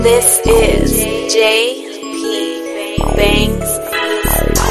This 0.00 0.40
is 0.48 0.96
JP 1.28 2.96
Bangs. 3.20 3.70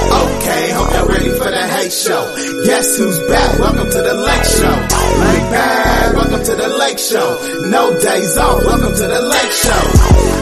Okay, 0.09 0.71
hope 0.73 0.89
y'all 0.89 1.05
ready 1.05 1.29
for 1.29 1.51
the 1.53 1.67
hate 1.69 1.93
show. 1.93 2.25
Guess 2.65 2.97
who's 2.97 3.19
back? 3.29 3.59
Welcome 3.59 3.91
to 3.91 4.01
the 4.01 4.15
lake 4.15 4.43
show. 4.43 4.73
Lake 4.73 5.51
back, 5.53 6.15
welcome 6.15 6.43
to 6.45 6.55
the 6.55 6.67
lake 6.79 6.97
show. 6.97 7.37
No 7.69 7.93
days 7.99 8.37
off, 8.37 8.65
welcome 8.65 8.95
to 8.95 9.05
the 9.05 9.21
lake 9.21 9.51
show. 9.53 9.85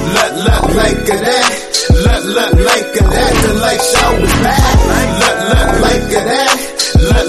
Look, 0.08 0.36
look, 0.48 0.72
lake 0.72 1.04
of 1.04 1.20
that. 1.20 1.52
Look, 1.92 2.24
look, 2.32 2.54
lake 2.64 2.96
of 2.96 3.12
that. 3.12 3.34
The 3.44 3.54
lake 3.60 3.84
show 3.92 4.24
is 4.24 4.32
back. 4.40 4.72
Look, 5.20 5.38
look, 5.52 5.82
lake. 5.84 6.07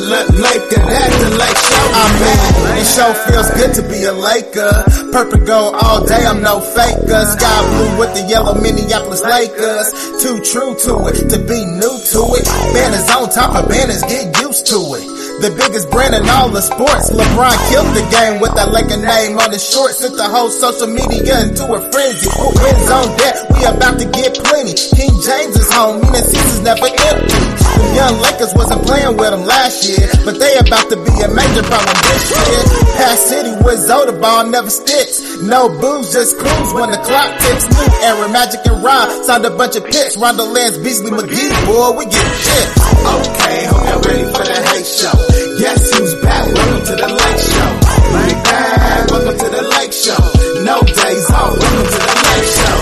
Look, 0.08 0.28
that 0.32 1.10
the 1.20 1.30
Lake 1.36 1.60
Show. 1.68 1.84
I'm 1.92 2.16
in. 2.16 2.80
It 2.80 2.88
sure 2.88 3.12
feels 3.28 3.50
good 3.60 3.72
to 3.76 3.82
be 3.92 4.04
a 4.04 4.12
Laker. 4.16 4.72
Purple 5.12 5.44
gold 5.44 5.74
all 5.76 6.06
day, 6.06 6.24
I'm 6.24 6.40
no 6.40 6.60
faker. 6.60 7.24
Sky 7.36 7.60
blue 7.68 7.98
with 7.98 8.14
the 8.16 8.24
yellow 8.24 8.54
Minneapolis 8.54 9.20
Lakers. 9.20 9.92
Too 10.24 10.40
true 10.40 10.72
to 10.88 11.12
it, 11.12 11.28
to 11.28 11.38
be 11.44 11.60
new 11.60 11.92
to 11.92 12.20
it. 12.40 12.46
Banners 12.72 13.04
on 13.12 13.28
top 13.28 13.52
of 13.52 13.68
banners, 13.68 14.00
get 14.08 14.32
used 14.40 14.66
to 14.68 14.80
it. 14.96 15.17
The 15.38 15.54
biggest 15.54 15.86
brand 15.94 16.18
in 16.18 16.26
all 16.34 16.50
the 16.50 16.58
sports. 16.58 17.14
LeBron 17.14 17.54
killed 17.70 17.94
the 17.94 18.02
game 18.10 18.42
with 18.42 18.58
that 18.58 18.74
Laker 18.74 18.98
name 18.98 19.38
on 19.38 19.54
his 19.54 19.62
shorts. 19.62 20.02
Sent 20.02 20.18
the 20.18 20.26
whole 20.26 20.50
social 20.50 20.90
media 20.90 21.46
into 21.46 21.62
a 21.62 21.78
frenzy. 21.94 22.26
Put 22.26 22.58
wins 22.58 22.90
on 22.90 23.06
deck, 23.14 23.46
we 23.54 23.62
about 23.62 24.02
to 24.02 24.06
get 24.10 24.34
plenty. 24.34 24.74
King 24.74 25.14
James 25.22 25.54
is 25.54 25.70
home, 25.70 26.02
meaning 26.02 26.26
season's 26.26 26.66
never 26.66 26.90
empty. 26.90 27.38
The 27.78 27.90
young 27.94 28.18
Lakers 28.18 28.50
wasn't 28.58 28.82
playing 28.82 29.14
with 29.14 29.30
them 29.30 29.46
last 29.46 29.86
year, 29.86 30.10
but 30.26 30.42
they 30.42 30.58
about 30.58 30.90
to 30.90 30.98
be 30.98 31.14
a 31.22 31.30
major 31.30 31.62
problem 31.70 31.94
this 32.10 32.24
year. 32.34 32.62
Past 32.98 33.30
City 33.30 33.54
with 33.62 33.78
Zoda 33.86 34.18
ball 34.18 34.42
never 34.50 34.70
sticks. 34.74 35.22
No 35.46 35.70
booze, 35.70 36.10
just 36.10 36.34
cruise 36.34 36.74
when 36.74 36.90
the 36.90 36.98
clock 37.06 37.30
ticks. 37.38 37.70
New 37.70 37.86
era, 38.02 38.26
Magic 38.34 38.66
and 38.66 38.82
Rob 38.82 39.06
signed 39.22 39.46
a 39.46 39.54
bunch 39.54 39.78
of 39.78 39.86
picks. 39.86 40.18
Rondo 40.18 40.50
Lance, 40.50 40.82
Beasley 40.82 41.14
McGee, 41.14 41.54
boy, 41.62 41.94
we 41.94 42.10
get 42.10 42.26
shit. 42.42 42.66
Okay, 43.06 43.70
hope 43.70 43.86
y'all 43.86 44.02
ready 44.02 44.26
for 44.34 44.42
the 44.42 44.58
hate 44.74 44.82
show. 44.82 45.27
Guess 45.58 45.98
who's 45.98 46.14
back? 46.22 46.46
Welcome 46.54 46.84
to 46.86 46.94
the 46.94 47.08
Lake 47.08 47.40
Show. 47.50 47.70
Lake 48.14 48.42
back, 48.44 49.10
welcome 49.10 49.38
to 49.38 49.48
the 49.56 49.62
Lake 49.74 49.92
Show. 49.92 50.22
No 50.62 50.76
days 50.82 51.30
off, 51.30 51.58
welcome 51.58 51.86
to 51.94 51.98
the 51.98 52.14
Lake 52.28 52.48
Show. 52.58 52.76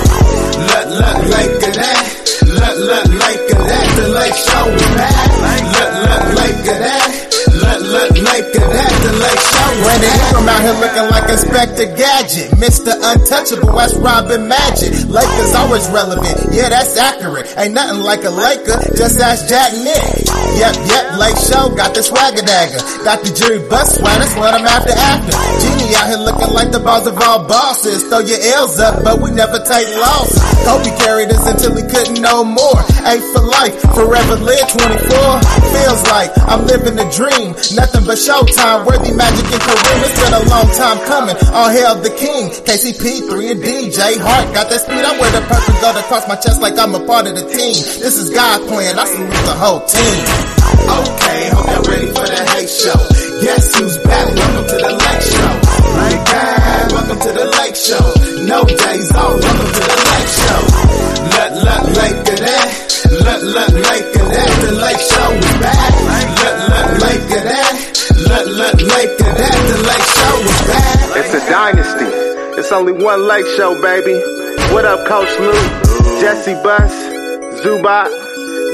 Look, 0.60 0.86
look, 1.00 1.18
Lake 1.32 1.56
of 1.56 1.74
that. 1.80 2.04
Look, 2.46 2.76
look, 2.84 3.06
Lake 3.16 3.48
of 3.56 3.62
that. 3.64 3.86
The 3.96 4.06
Lake 4.12 4.36
Show 4.36 4.64
is 4.76 4.88
back. 4.92 5.28
Look, 5.72 5.92
look, 6.04 6.24
Lake 6.36 6.68
of 6.68 6.78
that. 6.84 7.05
That. 8.26 8.90
The 9.06 9.12
Lake 9.22 9.38
Show 9.38 9.70
is 9.70 9.86
Brandon 9.86 10.10
Ingram 10.10 10.48
out 10.50 10.62
here 10.66 10.76
looking 10.82 11.06
like 11.14 11.26
Inspector 11.30 11.86
Gadget. 11.94 12.50
Mr. 12.58 12.90
Untouchable, 12.98 13.70
that's 13.70 13.94
Robin 13.94 14.48
Magic. 14.48 14.92
Lakers 15.06 15.54
always 15.54 15.86
relevant. 15.94 16.34
Yeah, 16.50 16.68
that's 16.68 16.96
accurate. 16.98 17.46
Ain't 17.56 17.74
nothing 17.74 18.02
like 18.02 18.24
a 18.24 18.30
Laker. 18.30 18.82
Just 18.98 19.20
ask 19.20 19.46
Jack 19.48 19.72
Nick. 19.78 20.26
Yep, 20.58 20.74
yep, 20.90 21.04
Lake 21.18 21.38
Show 21.38 21.70
got 21.78 21.94
the 21.94 22.02
swagger 22.02 22.42
dagger. 22.42 22.82
Got 23.04 23.22
the 23.22 23.30
Jerry 23.30 23.62
Buss 23.68 23.94
swag, 23.94 24.18
that's 24.18 24.34
what 24.36 24.52
I'm 24.54 24.66
after 24.66 24.92
after. 24.92 25.65
Looking 26.16 26.54
like 26.56 26.72
the 26.72 26.80
boss 26.80 27.06
of 27.06 27.18
all 27.20 27.44
bosses. 27.44 28.02
Throw 28.08 28.24
your 28.24 28.40
L's 28.56 28.80
up, 28.80 29.04
but 29.04 29.20
we 29.20 29.30
never 29.30 29.60
take 29.60 29.88
losses. 30.00 30.40
Kobe 30.64 30.88
carried 30.96 31.28
us 31.28 31.44
until 31.44 31.76
he 31.76 31.84
couldn't 31.84 32.24
no 32.24 32.42
more. 32.42 32.80
Eight 33.04 33.20
for 33.36 33.44
life, 33.44 33.76
forever 33.92 34.40
live 34.40 34.64
24. 34.64 34.96
Feels 35.76 36.02
like 36.08 36.32
I'm 36.48 36.64
living 36.64 36.96
a 36.96 37.06
dream. 37.12 37.52
Nothing 37.76 38.04
but 38.08 38.16
showtime, 38.16 38.88
worthy 38.88 39.12
magic 39.12 39.44
and 39.44 39.60
Kareem. 39.60 39.98
It's 40.08 40.16
been 40.16 40.34
a 40.34 40.44
long 40.48 40.68
time 40.72 40.98
coming. 41.04 41.36
All 41.52 41.68
hail 41.68 41.94
the 42.00 42.10
king. 42.16 42.48
KCP, 42.64 43.28
3 43.28 43.50
and 43.52 43.60
DJ 43.60 44.16
Hart. 44.16 44.54
Got 44.56 44.72
that 44.72 44.80
speed, 44.80 45.04
I 45.04 45.12
wear 45.20 45.30
the 45.36 45.44
purple 45.44 45.76
gold 45.84 45.96
across 46.00 46.24
my 46.28 46.36
chest 46.36 46.62
like 46.64 46.78
I'm 46.78 46.94
a 46.96 47.02
part 47.04 47.28
of 47.28 47.36
the 47.36 47.44
team. 47.44 47.76
This 48.00 48.16
is 48.16 48.32
God 48.32 48.64
playing, 48.66 48.96
I 48.96 49.04
salute 49.04 49.44
the 49.44 49.56
whole 49.60 49.84
team. 49.84 50.56
Okay, 50.86 51.50
hope 51.52 51.66
y'all 51.66 51.84
ready 51.84 52.08
for 52.08 52.26
the 52.26 52.40
hate 52.56 52.70
show. 52.72 52.98
Guess 53.44 53.78
who's 53.78 53.98
back? 53.98 54.26
Welcome 54.34 54.66
to 54.66 54.76
the 54.80 54.92
Lake 54.96 55.22
Show. 55.22 55.65
Welcome 56.06 57.18
to 57.18 57.30
the 57.34 57.46
Lake 57.58 57.74
Show. 57.74 58.06
No 58.46 58.62
days 58.64 59.10
off, 59.10 59.34
welcome 59.42 59.70
to 59.74 59.82
the 59.82 59.98
Lake 60.06 60.30
Show. 60.38 60.60
Look, 61.34 61.52
look, 61.66 61.84
Lake 61.98 62.22
of 62.30 62.38
that. 62.46 62.68
Look, 63.26 63.42
look, 63.42 63.72
Lake 63.74 64.14
of 64.14 64.26
that. 64.30 64.50
The 64.62 64.72
Lake 64.86 65.02
Show 65.02 65.30
is 65.34 65.54
back. 65.58 65.92
Look, 66.06 66.58
look, 66.70 66.88
Lake 67.02 67.30
of 67.36 67.42
that. 67.50 67.74
Look, 68.22 68.46
look, 68.54 68.76
Lake 68.94 69.18
of 69.18 69.34
that. 69.34 69.56
The 69.66 69.78
Lake 69.82 70.06
Show 70.14 70.34
is 70.46 70.60
back. 70.70 70.96
It's 71.18 71.32
a 71.34 71.42
dynasty. 71.50 72.10
It's 72.58 72.72
only 72.72 72.92
one 72.92 73.26
lake 73.26 73.46
show, 73.56 73.74
baby. 73.82 74.14
What 74.72 74.84
up, 74.84 75.06
Coach 75.06 75.28
Luke? 75.38 75.66
Jesse 76.20 76.54
Buss, 76.62 76.94
Zubac, 77.62 78.08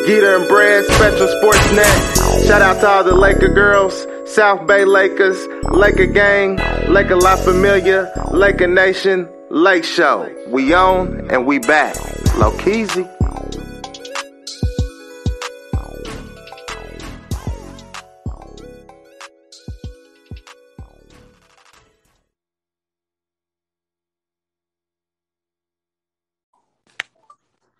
Geeta 0.06 0.36
and 0.38 0.48
Brad, 0.48 0.84
Spectrum 0.84 1.28
Sportsnet. 1.40 2.46
Shout 2.46 2.62
out 2.62 2.80
to 2.80 2.88
all 2.88 3.04
the 3.04 3.14
Laker 3.14 3.48
girls, 3.48 4.06
South 4.32 4.66
Bay 4.66 4.86
Lakers, 4.86 5.46
Laker 5.64 6.06
Gang, 6.06 6.56
Laker 6.88 7.16
La 7.16 7.36
Familia, 7.36 8.10
Laker 8.30 8.66
Nation, 8.66 9.28
Lake 9.50 9.84
Show. 9.84 10.26
We 10.48 10.72
on 10.72 11.30
and 11.30 11.46
we 11.46 11.58
back. 11.58 11.96
Lokeezy. 12.40 13.06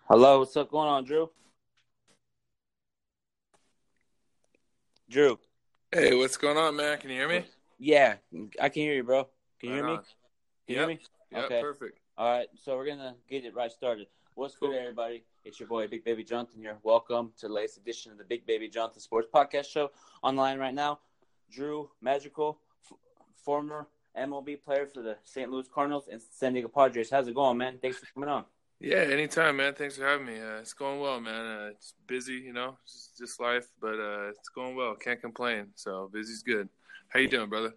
Hello, 0.07 0.37
what's 0.37 0.55
up 0.55 0.69
going 0.69 0.87
on, 0.87 1.03
Drew? 1.03 1.31
Drew. 5.09 5.39
Hey, 5.93 6.15
what's 6.15 6.37
going 6.37 6.57
on, 6.57 6.75
man? 6.75 6.97
Can 6.97 7.11
you 7.11 7.17
hear 7.17 7.29
me? 7.29 7.45
Yeah, 7.77 8.15
I 8.59 8.69
can 8.69 8.81
hear 8.81 8.93
you, 8.95 9.03
bro. 9.03 9.27
Can 9.59 9.69
you 9.69 9.75
hear 9.75 9.83
Right 9.83 9.91
me? 9.91 9.97
on. 9.97 10.03
Can 10.03 10.09
you 10.67 10.75
Yep. 10.75 10.87
hear 10.89 10.97
me? 10.97 11.03
Yep, 11.31 11.43
Okay. 11.45 11.61
perfect. 11.61 11.99
All 12.17 12.29
right, 12.31 12.47
so 12.55 12.75
we're 12.75 12.85
gonna 12.87 13.15
get 13.27 13.45
it 13.45 13.53
right 13.53 13.71
started. 13.71 14.07
What's 14.35 14.55
Cool. 14.55 14.69
good, 14.69 14.77
everybody? 14.79 15.23
It's 15.43 15.59
your 15.59 15.69
boy 15.69 15.87
Big 15.87 16.03
Baby 16.03 16.23
Jonathan 16.23 16.59
here. 16.61 16.79
Welcome 16.81 17.33
to 17.37 17.47
the 17.47 17.53
latest 17.53 17.77
edition 17.77 18.11
of 18.11 18.17
the 18.17 18.23
Big 18.23 18.43
Baby 18.45 18.69
Jonathan 18.69 19.01
Sports 19.01 19.27
Podcast 19.31 19.69
Show. 19.69 19.91
Online 20.23 20.57
right 20.57 20.73
now, 20.73 20.99
Drew 21.51 21.91
Madrigal, 22.01 22.59
f- 22.89 22.97
former 23.35 23.87
MLB 24.15 24.55
player 24.57 24.87
for 24.87 25.01
the 25.03 25.17
St. 25.23 25.51
Louis 25.51 25.67
Cardinals 25.67 26.07
and 26.07 26.19
San 26.21 26.53
Diego 26.53 26.69
Padres. 26.69 27.09
How's 27.11 27.27
it 27.27 27.35
going, 27.35 27.57
man? 27.57 27.77
Thanks 27.79 27.99
for 27.99 28.05
coming 28.13 28.29
on. 28.29 28.45
Yeah, 28.83 28.97
anytime, 28.97 29.55
man. 29.55 29.75
Thanks 29.75 29.95
for 29.95 30.05
having 30.05 30.25
me. 30.25 30.41
Uh, 30.41 30.57
it's 30.59 30.73
going 30.73 30.99
well, 30.99 31.21
man. 31.21 31.45
Uh, 31.45 31.69
it's 31.71 31.93
busy, 32.05 32.33
you 32.33 32.51
know, 32.51 32.77
just, 32.85 33.17
just 33.17 33.39
life, 33.39 33.65
but 33.79 33.93
uh, 33.93 34.27
it's 34.27 34.49
going 34.49 34.75
well. 34.75 34.93
Can't 34.95 35.21
complain. 35.21 35.67
So 35.75 36.09
busy's 36.11 36.43
good. 36.43 36.67
How 37.07 37.21
you 37.21 37.29
doing, 37.29 37.47
brother? 37.47 37.73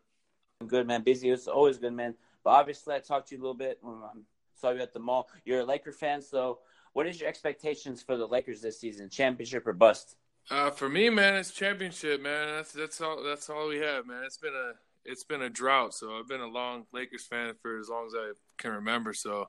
I'm 0.60 0.66
good, 0.66 0.84
man. 0.84 1.04
Busy 1.04 1.30
is 1.30 1.46
always 1.46 1.78
good, 1.78 1.92
man. 1.92 2.16
But 2.42 2.50
obviously, 2.50 2.96
I 2.96 2.98
talked 2.98 3.28
to 3.28 3.36
you 3.36 3.40
a 3.40 3.42
little 3.42 3.54
bit 3.54 3.78
when 3.82 3.94
I 4.02 4.08
saw 4.56 4.70
you 4.70 4.80
at 4.80 4.92
the 4.92 4.98
mall. 4.98 5.28
You're 5.44 5.60
a 5.60 5.64
Laker 5.64 5.92
fan, 5.92 6.20
so 6.20 6.58
what 6.92 7.06
is 7.06 7.20
your 7.20 7.28
expectations 7.28 8.02
for 8.02 8.16
the 8.16 8.26
Lakers 8.26 8.60
this 8.60 8.80
season? 8.80 9.08
Championship 9.08 9.64
or 9.64 9.74
bust? 9.74 10.16
Uh, 10.50 10.70
for 10.70 10.88
me, 10.88 11.08
man, 11.08 11.36
it's 11.36 11.52
championship, 11.52 12.20
man. 12.20 12.48
That's 12.48 12.72
that's 12.72 13.00
all. 13.00 13.22
That's 13.22 13.48
all 13.48 13.68
we 13.68 13.78
have, 13.78 14.08
man. 14.08 14.24
It's 14.24 14.38
been 14.38 14.54
a 14.54 14.72
it's 15.04 15.22
been 15.22 15.42
a 15.42 15.50
drought. 15.50 15.94
So 15.94 16.18
I've 16.18 16.26
been 16.26 16.40
a 16.40 16.48
long 16.48 16.86
Lakers 16.92 17.26
fan 17.26 17.54
for 17.62 17.78
as 17.78 17.88
long 17.88 18.06
as 18.08 18.14
I 18.16 18.32
can 18.58 18.72
remember. 18.72 19.12
So 19.12 19.46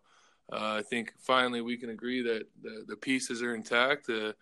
I 0.51 0.81
think 0.81 1.13
finally 1.19 1.61
we 1.61 1.77
can 1.77 1.89
agree 1.89 2.21
that 2.23 2.43
the, 2.61 2.85
the 2.87 2.95
pieces 2.95 3.41
are 3.41 3.53
intact. 3.53 4.09
Uh, 4.09 4.33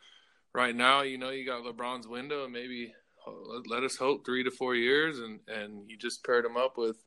right 0.53 0.75
now, 0.75 1.01
you 1.01 1.17
know, 1.17 1.31
you 1.31 1.45
got 1.45 1.63
LeBron's 1.63 2.07
window, 2.07 2.43
and 2.43 2.53
maybe 2.53 2.93
uh, 3.27 3.31
let, 3.31 3.67
let 3.67 3.83
us 3.83 3.95
hope 3.97 4.25
three 4.25 4.43
to 4.43 4.51
four 4.51 4.75
years, 4.75 5.19
and 5.19 5.39
and 5.47 5.89
you 5.89 5.97
just 5.97 6.23
paired 6.23 6.45
him 6.45 6.57
up 6.57 6.77
with 6.77 6.97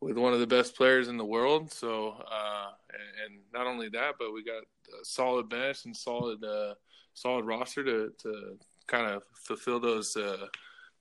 with 0.00 0.16
one 0.16 0.32
of 0.32 0.40
the 0.40 0.46
best 0.46 0.74
players 0.76 1.08
in 1.08 1.18
the 1.18 1.24
world. 1.24 1.70
So 1.70 2.16
uh, 2.30 2.70
and, 2.92 3.34
and 3.34 3.40
not 3.52 3.66
only 3.66 3.88
that, 3.90 4.14
but 4.18 4.32
we 4.32 4.42
got 4.42 4.62
a 4.62 5.04
solid 5.04 5.48
bench 5.48 5.84
and 5.84 5.96
solid 5.96 6.42
uh, 6.42 6.74
solid 7.14 7.44
roster 7.44 7.84
to 7.84 8.12
to 8.22 8.58
kind 8.86 9.06
of 9.06 9.22
fulfill 9.34 9.80
those 9.80 10.16
uh, 10.16 10.46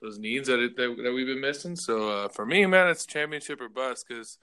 those 0.01 0.19
needs 0.19 0.47
that, 0.47 0.59
it, 0.59 0.75
that 0.77 0.95
that 1.03 1.13
we've 1.13 1.27
been 1.27 1.41
missing. 1.41 1.75
So 1.75 2.09
uh, 2.09 2.27
for 2.27 2.45
me, 2.45 2.65
man, 2.65 2.89
it's 2.89 3.05
championship 3.05 3.61
or 3.61 3.69
bust 3.69 4.05
because 4.07 4.37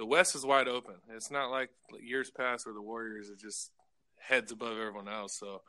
the 0.00 0.06
West 0.06 0.34
is 0.34 0.46
wide 0.46 0.66
open. 0.66 0.94
It's 1.14 1.30
not 1.30 1.50
like 1.50 1.68
years 2.00 2.30
past 2.30 2.64
where 2.64 2.74
the 2.74 2.80
Warriors 2.80 3.28
are 3.28 3.36
just 3.36 3.70
heads 4.18 4.50
above 4.50 4.78
everyone 4.78 5.08
else. 5.08 5.38
So 5.38 5.60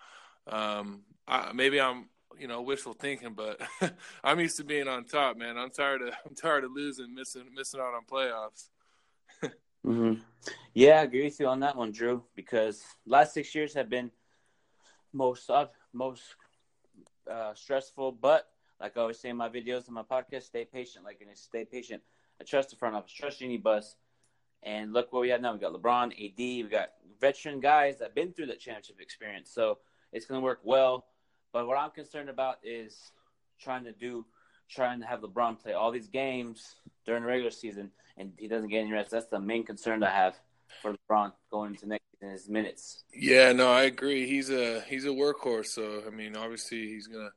um, 0.48 1.02
I, 1.28 1.52
maybe 1.52 1.82
I'm 1.82 2.08
you 2.40 2.48
know 2.48 2.62
wishful 2.62 2.94
thinking, 2.94 3.34
but 3.36 3.60
I'm 4.24 4.40
used 4.40 4.56
to 4.56 4.64
being 4.64 4.88
on 4.88 5.04
top, 5.04 5.36
man. 5.36 5.58
I'm 5.58 5.70
tired 5.70 6.02
of 6.02 6.14
I'm 6.26 6.34
tired 6.34 6.64
of 6.64 6.72
losing, 6.72 7.14
missing 7.14 7.44
missing 7.54 7.82
out 7.82 7.94
on 7.94 8.06
playoffs. 8.10 8.70
hmm 9.84 10.14
Yeah, 10.74 11.02
I 11.02 11.04
agree 11.04 11.26
with 11.26 11.38
you 11.38 11.48
on 11.48 11.60
that 11.60 11.76
one, 11.76 11.92
Drew. 11.92 12.24
Because 12.34 12.82
last 13.06 13.34
six 13.34 13.54
years 13.54 13.74
have 13.74 13.90
been 13.90 14.12
most 15.12 15.52
most 15.92 16.24
uh, 17.30 17.54
stressful. 17.54 18.14
But 18.14 18.48
like 18.80 18.96
I 18.96 19.02
always 19.02 19.20
say 19.20 19.28
in 19.28 19.36
my 19.36 19.50
videos 19.50 19.88
and 19.88 19.96
my 19.96 20.04
podcast, 20.04 20.44
stay 20.44 20.64
patient. 20.64 21.04
Like, 21.04 21.20
and 21.20 21.38
stay 21.38 21.66
patient. 21.66 22.02
I 22.40 22.46
trust 22.46 22.70
the 22.70 22.78
front 22.78 22.96
office, 22.96 23.12
trust 23.12 23.40
Jeanie 23.40 23.58
Buss. 23.58 23.98
And 24.64 24.94
look 24.94 25.12
what 25.12 25.22
we 25.22 25.30
have 25.30 25.42
now. 25.42 25.54
We 25.54 25.60
got 25.60 25.74
LeBron, 25.74 26.12
AD, 26.14 26.38
we 26.38 26.64
got 26.64 26.90
veteran 27.20 27.60
guys 27.60 27.98
that 28.00 28.06
have 28.06 28.16
been 28.16 28.34
through 28.34 28.48
that 28.48 28.60
championship 28.60 29.00
experience. 29.00 29.52
So 29.54 29.80
it's 30.12 30.26
going 30.26 30.40
to 30.40 30.44
work 30.44 30.60
well. 30.64 31.06
But 31.54 31.68
what 31.68 31.78
I'm 31.78 31.92
concerned 31.92 32.30
about 32.30 32.58
is 32.64 33.12
trying 33.60 33.84
to 33.86 33.92
do, 33.92 34.26
trying 34.70 35.00
to 35.02 35.06
have 35.06 35.22
LeBron 35.22 35.62
play 35.62 35.74
all 35.74 35.92
these 35.92 36.08
games 36.08 36.76
during 37.06 37.24
the 37.24 37.28
regular 37.28 37.52
season, 37.52 37.92
and 38.18 38.34
he 38.38 38.48
doesn't 38.48 38.70
get 38.70 38.80
any 38.80 38.92
rest. 38.92 39.12
That's 39.12 39.28
the 39.28 39.40
main 39.40 39.66
concern 39.66 40.04
I 40.04 40.12
have 40.12 40.40
for 40.82 40.94
LeBron 40.94 41.34
going 41.52 41.72
into 41.72 41.88
next 41.88 42.04
season, 42.14 42.32
his 42.32 42.50
minutes. 42.50 43.04
Yeah, 43.14 43.52
no, 43.52 43.72
I 43.72 43.84
agree. 43.84 44.28
He's 44.28 44.50
a 44.50 44.82
he's 44.82 45.06
a 45.06 45.10
workhorse. 45.10 45.68
So 45.68 46.04
I 46.08 46.10
mean, 46.10 46.38
obviously 46.38 46.88
he's 46.88 47.08
gonna 47.08 47.32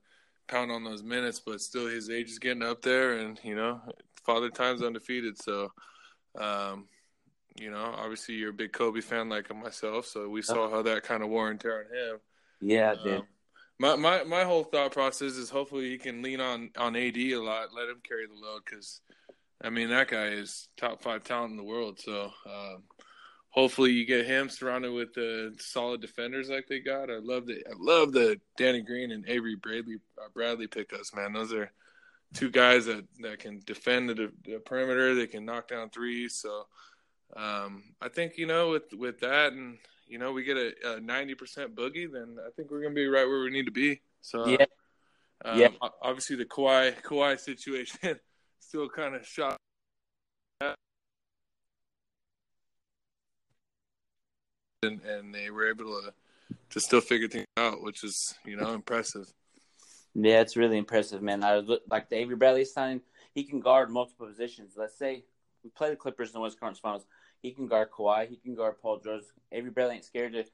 pound 0.47 0.71
on 0.71 0.85
those 0.85 1.03
minutes, 1.03 1.41
but 1.45 1.61
still 1.61 1.87
his 1.87 2.11
age 2.11 2.31
is 2.31 2.39
getting 2.39 2.63
up 2.63 2.83
there, 2.83 3.19
and 3.19 3.39
you 3.43 3.55
know, 3.55 3.81
father 4.25 4.51
time's 4.51 4.83
undefeated. 4.83 5.41
So, 5.43 5.73
um, 6.39 6.87
you 7.57 7.71
know, 7.71 7.95
obviously 7.97 8.35
you're 8.35 8.51
a 8.51 8.55
big 8.55 8.73
Kobe 8.73 9.01
fan 9.01 9.29
like 9.29 9.55
myself, 9.55 10.07
so 10.07 10.29
we 10.29 10.43
saw 10.43 10.71
how 10.71 10.83
that 10.83 11.05
kind 11.05 11.23
of 11.23 11.29
wore 11.29 11.51
and 11.51 11.61
tear 11.61 11.81
on 11.81 11.85
him. 11.85 12.21
Yeah, 12.61 12.95
dude. 13.03 13.21
Um, 13.21 13.27
my, 13.79 13.97
my 13.97 14.25
my 14.25 14.45
whole 14.45 14.65
thought 14.65 14.93
process 14.93 15.33
is 15.33 15.51
hopefully 15.51 15.91
he 15.91 15.99
can 15.99 16.23
lean 16.23 16.41
on 16.41 16.71
on 16.77 16.97
AD 16.97 17.17
a 17.17 17.37
lot, 17.37 17.75
let 17.75 17.89
him 17.89 18.01
carry 18.07 18.27
the 18.27 18.35
load 18.35 18.63
because, 18.65 19.01
I 19.63 19.71
mean 19.71 19.91
that 19.91 20.09
guy 20.09 20.27
is 20.29 20.69
top 20.77 21.03
five 21.03 21.25
talent 21.25 21.53
in 21.53 21.57
the 21.57 21.65
world. 21.65 22.01
So 22.01 22.31
um, 22.47 22.85
hopefully 23.51 23.93
you 23.93 24.05
get 24.05 24.27
him 24.27 24.49
surrounded 24.49 24.93
with 24.93 25.15
the 25.15 25.55
solid 25.59 26.01
defenders 26.01 26.49
like 26.49 26.67
they 26.67 26.81
got. 26.81 27.11
I 27.11 27.19
love 27.19 27.47
the 27.47 27.65
I 27.67 27.75
love 27.79 28.13
the 28.13 28.41
Danny 28.57 28.83
Green 28.83 29.13
and 29.13 29.29
Avery 29.29 29.55
Bradley 29.55 29.99
uh, 30.19 30.29
Bradley 30.35 30.67
pickups, 30.67 31.15
man. 31.15 31.33
Those 31.33 31.53
are 31.53 31.71
two 32.35 32.51
guys 32.51 32.87
that 32.87 33.05
that 33.21 33.39
can 33.39 33.61
defend 33.65 34.11
the, 34.11 34.33
the 34.45 34.59
perimeter. 34.59 35.15
They 35.15 35.29
can 35.29 35.45
knock 35.45 35.69
down 35.69 35.91
threes. 35.91 36.35
So 36.35 36.67
um, 37.37 37.83
I 38.01 38.09
think 38.09 38.39
you 38.39 38.47
know 38.47 38.71
with 38.71 38.93
with 38.93 39.21
that 39.21 39.53
and 39.53 39.79
you 40.07 40.19
know, 40.19 40.33
we 40.33 40.45
get 40.45 40.57
a 40.57 41.01
ninety 41.01 41.35
percent 41.35 41.75
boogie, 41.75 42.11
then 42.11 42.37
I 42.39 42.51
think 42.55 42.71
we're 42.71 42.83
gonna 42.83 42.95
be 42.95 43.07
right 43.07 43.27
where 43.27 43.41
we 43.41 43.51
need 43.51 43.67
to 43.67 43.73
be. 43.73 44.01
So 44.21 44.47
yeah, 44.47 44.67
um, 45.45 45.59
yeah. 45.59 45.69
Obviously, 46.03 46.37
the 46.37 46.45
Kawhi 46.45 47.01
Kawhi 47.03 47.39
situation 47.39 48.19
still 48.61 48.89
kind 48.89 49.15
of 49.15 49.27
shot. 49.27 49.57
And, 54.83 55.01
and 55.01 55.35
they 55.35 55.51
were 55.51 55.71
able 55.71 55.87
to 55.87 56.13
to 56.71 56.81
still 56.81 57.01
figure 57.01 57.29
things 57.29 57.47
out, 57.57 57.83
which 57.83 58.05
is 58.05 58.35
you 58.45 58.57
know 58.57 58.75
impressive. 58.75 59.33
Yeah, 60.15 60.43
it's 60.43 60.57
really 60.57 60.79
impressive, 60.79 61.23
man. 61.23 61.43
I 61.43 61.57
look 61.57 61.83
like 61.91 62.11
the 62.11 62.17
Avery 62.17 62.37
Bradley 62.37 62.67
signing. 62.67 63.01
He 63.35 63.43
can 63.43 63.61
guard 63.61 63.91
multiple 63.91 64.27
positions. 64.27 64.75
Let's 64.77 64.97
say 64.97 65.25
we 65.65 65.71
play 65.71 65.91
the 65.91 65.97
Clippers 65.97 66.29
in 66.29 66.35
the 66.35 66.41
West 66.41 66.61
Conference 66.61 66.79
Finals. 66.79 67.07
He 67.41 67.51
can 67.51 67.67
guard 67.67 67.91
Kawhi. 67.91 68.29
He 68.29 68.37
can 68.37 68.55
guard 68.55 68.81
Paul 68.81 69.01
George. 69.01 69.23
Avery 69.51 69.71
Bradley 69.71 69.97
ain't 69.97 70.05
scared 70.05 70.35
to 70.35 70.45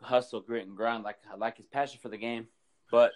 hustle, 0.00 0.40
grit, 0.40 0.66
and 0.66 0.76
grind. 0.76 1.04
Like 1.04 1.18
I 1.30 1.36
like 1.36 1.56
his 1.56 1.66
passion 1.66 1.98
for 2.00 2.08
the 2.08 2.16
game. 2.16 2.46
But 2.90 3.12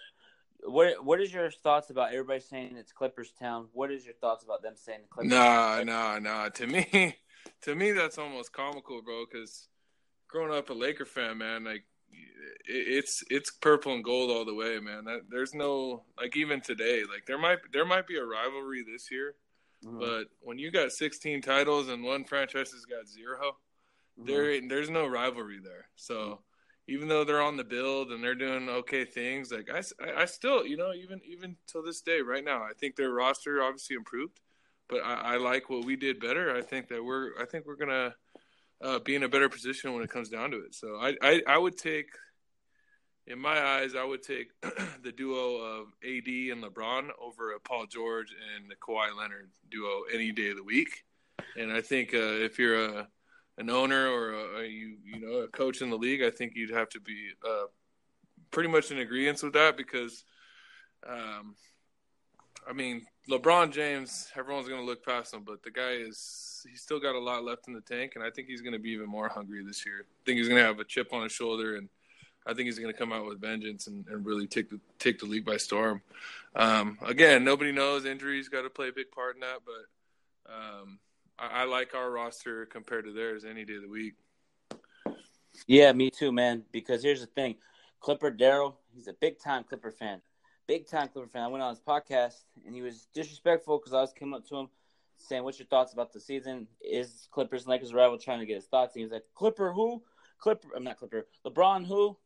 what 0.65 1.05
what 1.05 1.21
is 1.21 1.32
your 1.32 1.50
thoughts 1.50 1.91
about 1.91 2.12
everybody 2.12 2.41
saying 2.41 2.77
it's 2.77 2.93
Clippers 2.93 3.32
town? 3.32 3.69
What 3.73 3.91
is 3.91 4.05
your 4.05 4.15
thoughts 4.15 4.44
about 4.44 4.62
them 4.62 4.75
saying 4.77 5.00
the 5.03 5.09
Clippers? 5.09 5.31
Nah, 5.31 5.82
nah, 5.85 6.19
nah. 6.19 6.49
To 6.50 6.67
me, 6.67 7.17
to 7.62 7.75
me, 7.75 7.93
that's 7.93 8.19
almost 8.19 8.53
comical, 8.53 9.03
bro. 9.03 9.25
Because 9.31 9.69
growing 10.29 10.53
up 10.53 10.71
a 10.71 10.75
Laker 10.75 11.06
fan, 11.06 11.38
man, 11.38 11.65
like 11.65 11.85
it's 12.67 13.23
it's 13.31 13.50
purple 13.50 13.94
and 13.94 14.05
gold 14.05 14.31
all 14.31 14.44
the 14.44 14.55
way, 14.55 14.79
man. 14.81 15.06
There's 15.29 15.55
no 15.55 16.05
like 16.19 16.37
even 16.37 16.61
today, 16.61 17.03
like 17.03 17.27
there 17.27 17.38
might 17.38 17.59
there 17.73 17.87
might 17.87 18.06
be 18.06 18.17
a 18.17 18.25
rivalry 18.25 18.85
this 18.85 19.11
year 19.11 19.37
Mm-hmm. 19.85 19.99
But 19.99 20.25
when 20.41 20.59
you 20.59 20.71
got 20.71 20.93
16 20.93 21.43
titles 21.43 21.88
and 21.88 22.05
one 22.05 22.25
franchise 22.25 22.73
has 22.73 22.85
got 22.85 23.09
0 23.09 23.38
mm-hmm. 23.38 24.27
there 24.27 24.61
there's 24.69 24.91
no 24.91 25.06
rivalry 25.06 25.59
there. 25.62 25.87
So 25.97 26.15
mm-hmm. 26.15 26.35
even 26.88 27.09
though 27.09 27.25
they're 27.25 27.43
on 27.43 27.56
the 27.56 27.65
build 27.65 28.11
and 28.11 28.23
they're 28.23 28.35
doing 28.35 28.69
okay 28.69 29.05
things, 29.05 29.53
like 29.53 29.71
I, 29.73 29.82
I 30.17 30.27
still, 30.27 30.67
you 30.67 30.77
know, 30.77 30.93
even 30.93 31.21
even 31.25 31.56
till 31.67 31.82
this 31.82 32.00
day, 32.00 32.21
right 32.21 32.44
now, 32.44 32.62
I 32.62 32.73
think 32.79 32.97
their 32.97 33.11
roster 33.11 33.62
obviously 33.62 33.97
improved, 33.97 34.41
but 34.88 35.00
I, 35.05 35.35
I 35.35 35.37
like 35.37 35.71
what 35.71 35.85
we 35.85 35.97
did 35.97 36.21
better. 36.21 36.55
I 36.55 36.62
think 36.62 36.88
that 36.88 37.05
we're 37.05 37.31
I 37.41 37.47
think 37.47 37.67
we're 37.67 37.77
gonna 37.77 38.15
uh, 38.82 38.99
be 38.99 39.15
in 39.15 39.23
a 39.23 39.29
better 39.29 39.49
position 39.49 39.93
when 39.93 40.03
it 40.03 40.11
comes 40.11 40.29
down 40.29 40.50
to 40.50 40.59
it. 40.59 40.75
So 40.75 40.97
I, 40.97 41.15
I, 41.23 41.43
I 41.47 41.59
would 41.59 41.77
take 41.77 42.09
in 43.31 43.38
my 43.38 43.61
eyes, 43.62 43.94
I 43.94 44.05
would 44.05 44.23
take 44.23 44.49
the 45.03 45.12
duo 45.12 45.56
of 45.56 45.87
AD 46.03 46.27
and 46.27 46.62
LeBron 46.65 47.11
over 47.23 47.53
a 47.53 47.61
Paul 47.61 47.87
George 47.87 48.35
and 48.56 48.71
the 48.71 48.75
Kawhi 48.75 49.17
Leonard 49.17 49.50
duo 49.71 50.03
any 50.12 50.32
day 50.32 50.50
of 50.50 50.56
the 50.56 50.65
week. 50.65 51.05
And 51.56 51.73
I 51.73 51.81
think 51.81 52.12
uh, 52.12 52.19
if 52.19 52.59
you're 52.59 52.85
a 52.85 53.09
an 53.59 53.69
owner 53.69 54.09
or 54.09 54.32
a, 54.32 54.61
a, 54.61 54.67
you 54.67 54.97
you 55.05 55.21
know 55.21 55.38
a 55.38 55.49
coach 55.49 55.81
in 55.81 55.91
the 55.91 55.97
league, 55.97 56.23
I 56.23 56.31
think 56.31 56.55
you'd 56.55 56.71
have 56.71 56.88
to 56.91 57.00
be 57.00 57.31
uh, 57.47 57.67
pretty 58.50 58.69
much 58.69 58.91
in 58.91 58.99
agreement 58.99 59.43
with 59.43 59.53
that 59.53 59.77
because, 59.77 60.25
um, 61.09 61.55
I 62.69 62.73
mean, 62.73 63.06
LeBron 63.29 63.73
James, 63.73 64.29
everyone's 64.37 64.69
going 64.69 64.81
to 64.81 64.87
look 64.87 65.05
past 65.05 65.32
him, 65.32 65.44
but 65.44 65.62
the 65.62 65.71
guy 65.71 65.93
is 65.93 66.67
he's 66.69 66.82
still 66.82 67.00
got 67.00 67.15
a 67.15 67.19
lot 67.19 67.44
left 67.44 67.69
in 67.69 67.75
the 67.75 67.81
tank, 67.81 68.12
and 68.17 68.25
I 68.25 68.31
think 68.31 68.49
he's 68.49 68.61
going 68.61 68.73
to 68.73 68.79
be 68.79 68.91
even 68.91 69.09
more 69.09 69.29
hungry 69.29 69.65
this 69.65 69.87
year. 69.87 70.00
I 70.00 70.25
think 70.27 70.38
he's 70.38 70.49
going 70.49 70.61
to 70.61 70.67
have 70.67 70.81
a 70.81 70.85
chip 70.85 71.12
on 71.12 71.23
his 71.23 71.32
shoulder 71.32 71.77
and 71.77 71.88
I 72.47 72.55
think 72.55 72.67
he's 72.67 72.79
going 72.79 72.93
to 72.93 72.99
come 72.99 73.13
out 73.13 73.27
with 73.27 73.41
vengeance 73.41 73.87
and, 73.87 74.07
and, 74.09 74.25
really 74.25 74.47
take 74.47 74.71
the 74.71 74.81
take 74.99 75.19
the 75.19 75.27
league 75.27 75.45
by 75.45 75.57
storm. 75.57 76.03
Um, 76.57 76.99
again, 77.05 77.45
nobody 77.45 77.71
knows 77.71 78.05
injuries 78.05 78.49
got 78.49 78.63
to 78.63 78.71
play 78.71 78.89
a 78.89 78.93
big 78.93 79.11
part 79.11 79.37
in 79.37 79.41
that, 79.41 79.61
but 79.65 80.53
um, 80.53 80.99
I, 81.39 81.63
I, 81.63 81.65
like 81.65 81.95
our 81.95 82.11
roster 82.11 82.67
compared 82.67 83.05
to 83.05 83.13
theirs 83.13 83.45
any 83.45 83.65
day 83.65 83.77
of 83.77 83.83
the 83.83 83.89
week. 83.89 84.15
Yeah, 85.67 85.93
me 85.93 86.11
too, 86.11 86.33
man. 86.33 86.65
Because 86.73 87.03
here's 87.03 87.21
the 87.21 87.27
thing, 87.27 87.57
Clipper 88.01 88.31
Daryl, 88.31 88.75
he's 88.95 89.07
a 89.07 89.13
big 89.13 89.39
time 89.39 89.65
Clipper 89.65 89.91
fan, 89.91 90.23
big 90.67 90.89
time 90.89 91.09
Clipper 91.09 91.29
fan. 91.29 91.43
I 91.43 91.49
went 91.49 91.63
on 91.63 91.71
his 91.71 91.81
podcast 91.81 92.43
and 92.67 92.75
he 92.75 92.83
was 92.83 93.07
disrespectful 93.15 93.79
because 93.79 93.93
I 93.93 94.01
was 94.01 94.13
coming 94.19 94.35
up 94.35 94.49
to 94.49 94.57
him 94.57 94.69
saying, 95.19 95.45
"What's 95.45 95.59
your 95.59 95.67
thoughts 95.67 95.93
about 95.93 96.13
the 96.13 96.21
season? 96.21 96.67
Is 96.81 97.29
Clippers 97.31 97.63
and 97.63 97.71
Lakers 97.71 97.93
rival?" 97.93 98.19
Trying 98.19 98.41
to 98.41 98.47
get 98.47 98.57
his 98.57 98.67
thoughts. 98.67 98.95
And 98.95 99.01
he 99.01 99.05
was 99.05 99.13
like, 99.13 99.25
"Clipper 99.35 99.73
who? 99.73 100.03
Clipper? 100.39 100.69
I'm 100.75 100.85
not 100.85 100.99
Clipper. 100.99 101.27
LeBron 101.47 101.87
who? 101.87 102.17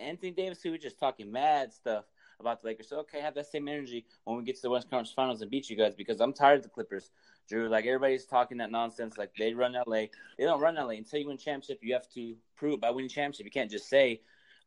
Anthony 0.00 0.30
Davis, 0.30 0.62
who 0.62 0.72
was 0.72 0.80
just 0.80 0.98
talking 0.98 1.30
mad 1.30 1.72
stuff 1.72 2.04
about 2.40 2.62
the 2.62 2.68
Lakers. 2.68 2.88
So 2.88 2.98
okay, 3.00 3.20
have 3.20 3.34
that 3.34 3.46
same 3.46 3.68
energy 3.68 4.06
when 4.24 4.36
we 4.36 4.44
get 4.44 4.56
to 4.56 4.62
the 4.62 4.70
West 4.70 4.90
Conference 4.90 5.12
Finals 5.12 5.42
and 5.42 5.50
beat 5.50 5.70
you 5.70 5.76
guys 5.76 5.94
because 5.94 6.20
I'm 6.20 6.32
tired 6.32 6.58
of 6.58 6.62
the 6.64 6.68
Clippers. 6.68 7.10
Drew, 7.48 7.68
like 7.68 7.84
everybody's 7.84 8.26
talking 8.26 8.58
that 8.58 8.70
nonsense. 8.70 9.18
Like 9.18 9.34
they 9.36 9.54
run 9.54 9.74
LA. 9.86 10.06
They 10.38 10.44
don't 10.44 10.60
run 10.60 10.76
LA 10.76 10.90
until 10.90 11.20
you 11.20 11.28
win 11.28 11.36
championship. 11.36 11.80
You 11.82 11.92
have 11.94 12.08
to 12.14 12.36
prove 12.56 12.80
by 12.80 12.90
winning 12.90 13.08
championship. 13.08 13.44
You 13.44 13.50
can't 13.50 13.70
just 13.70 13.88
say, 13.88 14.20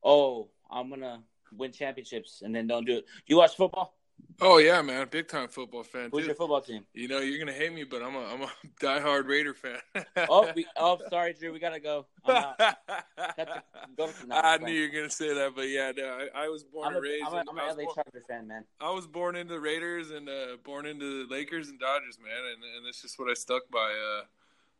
"Oh, 0.03 0.49
I'm 0.69 0.89
gonna 0.89 1.23
win 1.53 1.71
championships," 1.71 2.41
and 2.41 2.53
then 2.53 2.67
don't 2.67 2.85
do 2.85 2.97
it. 2.97 3.05
You 3.25 3.37
watch 3.37 3.55
football? 3.55 3.95
Oh 4.41 4.57
yeah, 4.57 4.81
man, 4.81 5.07
big 5.09 5.27
time 5.27 5.47
football 5.47 5.83
fan. 5.83 6.09
Who's 6.11 6.21
too. 6.21 6.27
your 6.27 6.35
football 6.35 6.61
team? 6.61 6.85
You 6.93 7.07
know 7.07 7.19
you're 7.19 7.39
gonna 7.39 7.57
hate 7.57 7.73
me, 7.73 7.83
but 7.83 8.01
I'm 8.01 8.15
a 8.15 8.25
I'm 8.25 8.41
a 8.41 8.51
diehard 8.81 9.27
Raider 9.27 9.53
fan. 9.53 9.79
oh, 10.29 10.51
we, 10.55 10.65
oh, 10.75 10.99
sorry, 11.09 11.33
Drew, 11.33 11.53
we 11.53 11.59
gotta 11.59 11.79
go. 11.79 12.05
go 12.27 14.09
I 14.31 14.57
knew 14.57 14.73
you 14.73 14.89
were 14.89 14.93
gonna 14.93 15.09
say 15.09 15.33
that, 15.33 15.53
but 15.55 15.69
yeah, 15.69 15.91
no, 15.95 16.03
I, 16.03 16.45
I 16.45 16.49
was 16.49 16.63
born 16.63 16.87
I'm 16.87 16.95
and 16.95 17.03
raised. 17.03 17.25
I'm, 17.25 17.33
a, 17.33 17.37
I'm 17.49 17.57
an 17.57 17.77
LA 17.77 17.83
born, 17.85 18.05
fan, 18.27 18.47
man. 18.47 18.65
I 18.81 18.91
was 18.91 19.07
born 19.07 19.35
into 19.35 19.53
the 19.53 19.59
Raiders 19.59 20.11
and 20.11 20.27
uh, 20.27 20.57
born 20.63 20.85
into 20.85 21.25
the 21.25 21.33
Lakers 21.33 21.69
and 21.69 21.79
Dodgers, 21.79 22.17
man, 22.21 22.31
and 22.53 22.63
and 22.77 22.87
it's 22.87 23.01
just 23.01 23.17
what 23.19 23.29
I 23.29 23.35
stuck 23.35 23.69
by. 23.71 23.93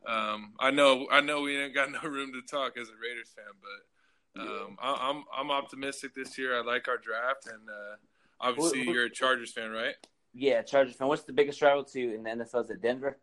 Uh, 0.08 0.12
um, 0.12 0.54
I 0.60 0.72
know 0.72 1.08
I 1.12 1.22
know 1.22 1.42
we 1.42 1.58
ain't 1.58 1.74
got 1.74 1.92
no 1.92 2.02
room 2.02 2.34
to 2.34 2.42
talk 2.42 2.76
as 2.76 2.90
a 2.90 3.00
Raiders 3.02 3.34
fan, 3.34 3.46
but 3.62 4.42
um, 4.42 4.78
yeah. 4.82 4.90
I, 4.90 5.10
I'm 5.10 5.24
I'm 5.38 5.52
optimistic 5.52 6.16
this 6.16 6.38
year. 6.38 6.58
I 6.58 6.64
like 6.64 6.88
our 6.88 6.98
draft 6.98 7.48
and. 7.48 7.70
Uh, 7.70 7.96
Obviously, 8.44 8.84
you're 8.84 9.06
a 9.06 9.10
Chargers 9.10 9.52
fan, 9.52 9.72
right? 9.72 9.96
Yeah, 10.34 10.62
Chargers 10.62 10.96
fan. 10.96 11.08
What's 11.08 11.24
the 11.24 11.34
biggest 11.34 11.62
rival 11.62 11.84
to 11.86 12.00
you 12.00 12.14
in 12.14 12.24
the 12.24 12.30
NFL? 12.30 12.66
Is 12.66 12.70
it 12.70 12.82
Denver? 12.82 13.18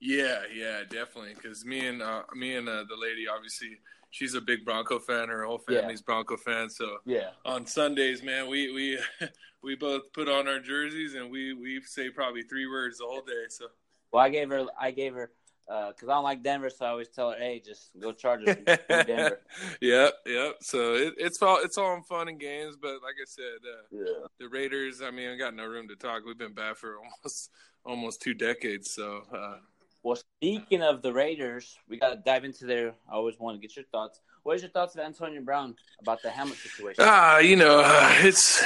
Yeah, 0.00 0.40
yeah, 0.54 0.80
definitely. 0.82 1.34
Because 1.34 1.64
me 1.64 1.86
and 1.86 2.02
uh, 2.02 2.22
me 2.34 2.56
and 2.56 2.68
uh, 2.68 2.84
the 2.88 2.96
lady, 3.00 3.26
obviously, 3.28 3.78
she's 4.10 4.34
a 4.34 4.40
big 4.40 4.64
Bronco 4.64 4.98
fan. 4.98 5.28
Her 5.28 5.44
whole 5.44 5.58
family's 5.58 6.00
yeah. 6.00 6.04
Bronco 6.06 6.36
fans. 6.36 6.76
So 6.76 6.98
yeah, 7.04 7.30
on 7.44 7.66
Sundays, 7.66 8.22
man, 8.22 8.48
we 8.48 8.72
we 8.72 8.98
we 9.62 9.76
both 9.76 10.12
put 10.12 10.28
on 10.28 10.48
our 10.48 10.58
jerseys 10.58 11.14
and 11.14 11.30
we 11.30 11.54
we 11.54 11.80
say 11.82 12.10
probably 12.10 12.42
three 12.42 12.66
words 12.66 12.98
the 12.98 13.04
whole 13.04 13.22
day. 13.22 13.44
So 13.48 13.66
well, 14.12 14.22
I 14.22 14.28
gave 14.28 14.50
her 14.50 14.66
I 14.80 14.90
gave 14.90 15.14
her 15.14 15.30
because 15.66 16.08
uh, 16.08 16.12
I 16.12 16.14
don't 16.14 16.24
like 16.24 16.42
Denver, 16.42 16.68
so 16.68 16.84
I 16.84 16.90
always 16.90 17.08
tell 17.08 17.30
her, 17.30 17.38
"Hey, 17.38 17.62
just 17.64 17.90
go 17.98 18.12
Chargers." 18.12 18.56
Denver. 18.88 19.40
yep, 19.80 20.14
yep. 20.26 20.56
So 20.60 20.94
it, 20.94 21.14
it's 21.16 21.40
all 21.40 21.58
it's 21.62 21.78
all 21.78 22.02
fun 22.02 22.28
and 22.28 22.38
games, 22.38 22.76
but 22.80 22.94
like 23.02 23.16
I 23.20 23.26
said, 23.26 23.44
uh, 23.64 23.82
yeah. 23.90 24.26
the 24.38 24.48
Raiders. 24.48 25.00
I 25.02 25.10
mean, 25.10 25.30
I 25.30 25.36
got 25.36 25.54
no 25.54 25.64
room 25.64 25.88
to 25.88 25.96
talk. 25.96 26.22
We've 26.26 26.38
been 26.38 26.54
bad 26.54 26.76
for 26.76 26.96
almost 26.98 27.50
almost 27.84 28.20
two 28.20 28.34
decades. 28.34 28.92
So, 28.92 29.22
uh, 29.34 29.56
well, 30.02 30.16
speaking 30.16 30.82
of 30.82 31.00
the 31.00 31.12
Raiders, 31.12 31.78
we 31.88 31.98
got 31.98 32.10
to 32.10 32.16
dive 32.16 32.44
into 32.44 32.66
there. 32.66 32.94
I 33.10 33.14
always 33.14 33.38
want 33.38 33.56
to 33.56 33.66
get 33.66 33.74
your 33.74 33.86
thoughts. 33.86 34.20
What 34.42 34.56
is 34.56 34.62
your 34.62 34.70
thoughts 34.70 34.94
of 34.94 35.00
Antonio 35.00 35.40
Brown 35.40 35.74
about 36.00 36.20
the 36.22 36.30
helmet 36.30 36.58
situation? 36.58 37.02
Ah, 37.06 37.38
you 37.38 37.56
know, 37.56 37.80
uh, 37.82 38.14
it's 38.18 38.62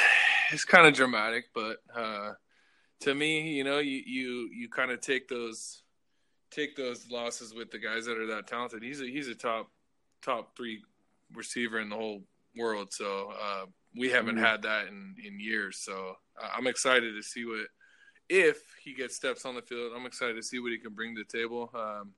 it's 0.52 0.64
kind 0.64 0.86
of 0.86 0.94
dramatic, 0.94 1.44
but 1.54 1.76
uh, 1.94 2.32
to 3.02 3.14
me, 3.14 3.52
you 3.52 3.62
know, 3.62 3.78
you 3.78 4.02
you 4.04 4.50
you 4.52 4.68
kind 4.68 4.90
of 4.90 5.00
take 5.00 5.28
those 5.28 5.82
take 6.50 6.76
those 6.76 7.10
losses 7.10 7.54
with 7.54 7.70
the 7.70 7.78
guys 7.78 8.06
that 8.06 8.18
are 8.18 8.26
that 8.26 8.46
talented. 8.46 8.82
He's 8.82 9.00
a 9.00 9.06
he's 9.06 9.28
a 9.28 9.34
top 9.34 9.70
top 10.22 10.56
three 10.56 10.82
receiver 11.34 11.80
in 11.80 11.88
the 11.88 11.96
whole 11.96 12.22
world. 12.56 12.92
So 12.92 13.32
uh, 13.40 13.66
we 13.96 14.10
haven't 14.10 14.36
mm-hmm. 14.36 14.44
had 14.44 14.62
that 14.62 14.88
in 14.88 15.14
in 15.24 15.40
years. 15.40 15.78
So 15.78 16.16
I'm 16.56 16.66
excited 16.66 17.14
to 17.14 17.22
see 17.22 17.44
what 17.44 17.66
if 18.28 18.58
he 18.82 18.94
gets 18.94 19.16
steps 19.16 19.44
on 19.44 19.54
the 19.54 19.62
field. 19.62 19.92
I'm 19.96 20.06
excited 20.06 20.36
to 20.36 20.42
see 20.42 20.58
what 20.58 20.72
he 20.72 20.78
can 20.78 20.94
bring 20.94 21.14
to 21.16 21.24
the 21.24 21.38
table. 21.38 21.70
Um, 21.74 22.12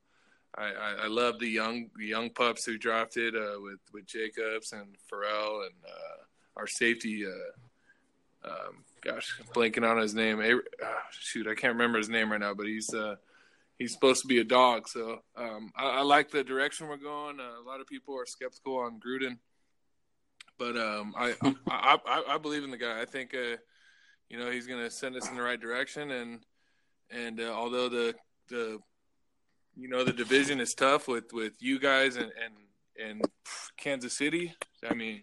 I, 0.57 0.65
I, 0.65 0.95
I, 1.05 1.07
love 1.07 1.39
the 1.39 1.47
young 1.47 1.91
the 1.97 2.07
young 2.07 2.31
pups 2.31 2.65
who 2.65 2.77
drafted 2.77 3.37
uh, 3.37 3.61
with 3.61 3.79
with 3.93 4.07
Jacobs 4.07 4.73
and 4.73 4.97
Ferrell 5.09 5.63
and 5.63 5.75
uh, 5.87 6.25
our 6.57 6.67
safety. 6.67 7.25
Uh, 7.25 8.49
um, 8.49 8.85
gosh, 9.03 9.39
blanking 9.55 9.89
on 9.89 9.99
his 9.99 10.15
name. 10.15 10.41
Uh, 10.41 10.87
shoot, 11.13 11.47
I 11.47 11.55
can't 11.55 11.75
remember 11.75 11.99
his 11.99 12.09
name 12.09 12.33
right 12.33 12.41
now, 12.41 12.55
but 12.55 12.67
he's 12.67 12.93
uh, 12.93 13.17
he's 13.81 13.93
supposed 13.93 14.21
to 14.21 14.29
be 14.29 14.39
a 14.39 14.45
dog. 14.45 14.87
So 14.87 15.19
um, 15.37 15.73
I, 15.75 15.87
I, 15.87 16.01
like 16.03 16.31
the 16.31 16.45
direction 16.45 16.87
we're 16.87 16.99
going. 16.99 17.41
Uh, 17.41 17.61
a 17.61 17.67
lot 17.67 17.81
of 17.81 17.87
people 17.87 18.17
are 18.17 18.27
skeptical 18.27 18.77
on 18.77 19.01
Gruden, 19.01 19.39
but 20.59 20.77
um, 20.77 21.15
I, 21.17 21.35
I, 21.69 21.99
I, 22.07 22.23
I 22.35 22.39
believe 22.39 22.63
in 22.63 22.71
the 22.71 22.77
guy. 22.77 23.01
I 23.01 23.07
think 23.07 23.33
you 23.33 24.39
know 24.39 24.51
he's 24.51 24.69
going 24.69 24.85
to 24.85 24.91
send 24.91 25.17
us 25.17 25.29
in 25.29 25.35
the 25.35 25.43
right 25.43 25.61
direction, 25.61 26.13
and 26.13 26.41
and 27.11 27.41
although 27.41 27.89
the 27.89 28.15
the 28.49 28.79
you 29.75 29.89
know 29.89 30.05
the 30.05 30.13
division 30.13 30.61
is 30.61 30.75
tough 30.75 31.09
with 31.09 31.33
with 31.33 31.55
you 31.59 31.81
guys 31.81 32.17
and 32.17 32.31
and 32.45 32.55
and 33.03 33.25
Kansas 33.77 34.17
City. 34.17 34.55
I 34.89 34.95
mean, 34.95 35.23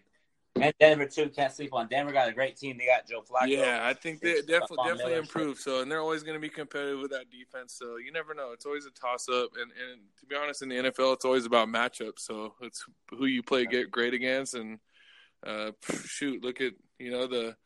and 0.60 0.74
Denver 0.80 1.06
too. 1.06 1.28
Can't 1.28 1.52
sleep 1.52 1.72
on 1.72 1.88
Denver. 1.88 2.12
Got 2.12 2.28
a 2.28 2.32
great 2.32 2.56
team. 2.56 2.78
They 2.78 2.86
got 2.86 3.06
Joe 3.08 3.22
Flacco. 3.22 3.48
Yeah, 3.48 3.80
I 3.82 3.94
think 3.94 4.20
they 4.20 4.40
definitely 4.40 4.78
definitely 4.84 5.14
improved. 5.14 5.60
So 5.60 5.80
and 5.80 5.90
they're 5.90 6.00
always 6.00 6.22
going 6.22 6.36
to 6.36 6.40
be 6.40 6.48
competitive 6.48 7.00
with 7.00 7.10
that 7.10 7.30
defense. 7.30 7.74
So 7.74 7.96
you 7.96 8.12
never 8.12 8.34
know. 8.34 8.52
It's 8.52 8.66
always 8.66 8.86
a 8.86 8.90
toss 8.90 9.28
up. 9.28 9.50
And 9.60 9.70
and 9.70 10.00
to 10.20 10.26
be 10.26 10.36
honest, 10.36 10.62
in 10.62 10.68
the 10.68 10.76
NFL, 10.76 11.14
it's 11.14 11.24
always 11.24 11.46
about 11.46 11.68
matchups. 11.68 12.20
So 12.20 12.54
it's 12.60 12.84
who 13.10 13.26
you 13.26 13.42
play 13.42 13.66
get 13.66 13.90
great 13.90 14.14
against. 14.14 14.54
And 14.54 14.78
uh, 15.46 15.72
shoot, 16.04 16.42
look 16.42 16.60
at 16.60 16.72
you 16.98 17.10
know 17.10 17.26
the 17.26 17.56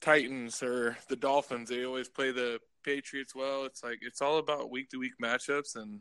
Titans 0.00 0.62
or 0.62 0.96
the 1.08 1.16
Dolphins. 1.16 1.68
They 1.68 1.84
always 1.84 2.08
play 2.08 2.30
the 2.30 2.60
Patriots 2.84 3.34
well. 3.34 3.64
It's 3.64 3.82
like 3.82 3.98
it's 4.02 4.20
all 4.20 4.38
about 4.38 4.70
week 4.70 4.90
to 4.90 4.98
week 4.98 5.14
matchups, 5.22 5.76
and 5.76 6.00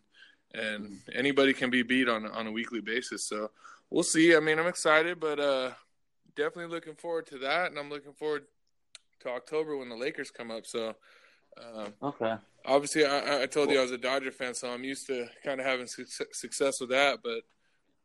and 0.54 1.00
anybody 1.14 1.54
can 1.54 1.70
be 1.70 1.84
beat 1.84 2.10
on 2.10 2.26
on 2.26 2.48
a 2.48 2.52
weekly 2.52 2.82
basis. 2.82 3.26
So 3.26 3.52
we'll 3.90 4.04
see. 4.04 4.36
I 4.36 4.40
mean, 4.40 4.60
I'm 4.60 4.68
excited, 4.68 5.20
but 5.20 5.40
uh, 5.40 5.72
definitely 6.36 6.74
looking 6.74 6.96
forward 6.96 7.28
to 7.28 7.38
that, 7.40 7.72
and 7.72 7.80
I'm 7.80 7.90
looking 7.90 8.14
forward 8.14 8.46
to 9.22 9.30
October 9.30 9.78
when 9.78 9.90
the 9.90 9.96
Lakers 9.96 10.32
come 10.32 10.52
up. 10.52 10.66
So. 10.66 10.96
Um, 11.56 11.94
okay. 12.02 12.36
Obviously, 12.66 13.06
I, 13.06 13.44
I 13.44 13.46
told 13.46 13.70
you 13.70 13.78
I 13.78 13.84
was 13.84 13.92
a 13.92 13.98
Dodger 13.98 14.32
fan, 14.32 14.56
so 14.56 14.72
I'm 14.72 14.84
used 14.84 15.06
to 15.08 15.28
kind 15.44 15.60
of 15.60 15.68
having 15.68 15.86
success 15.86 16.80
with 16.80 16.90
that. 16.90 17.20
But 17.24 17.42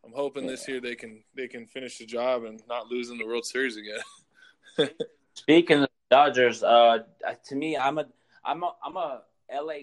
I'm 0.04 0.12
hoping 0.12 0.46
this 0.46 0.66
year 0.68 0.80
they 0.80 0.94
can 0.94 1.22
they 1.36 1.48
can 1.48 1.66
finish 1.66 1.98
the 1.98 2.06
job 2.06 2.44
and 2.44 2.60
not 2.68 2.88
lose 2.88 3.10
in 3.10 3.18
the 3.18 3.26
World 3.26 3.44
Series 3.44 3.76
again. 3.76 4.90
Speaking 5.34 5.82
of 5.82 5.88
Dodgers, 6.10 6.62
uh, 6.62 6.98
to 7.46 7.54
me, 7.54 7.76
I'm 7.76 7.98
a 7.98 8.06
I'm 8.44 8.62
a 8.62 8.74
I'm 8.82 8.96
a 8.96 9.22
LA 9.52 9.74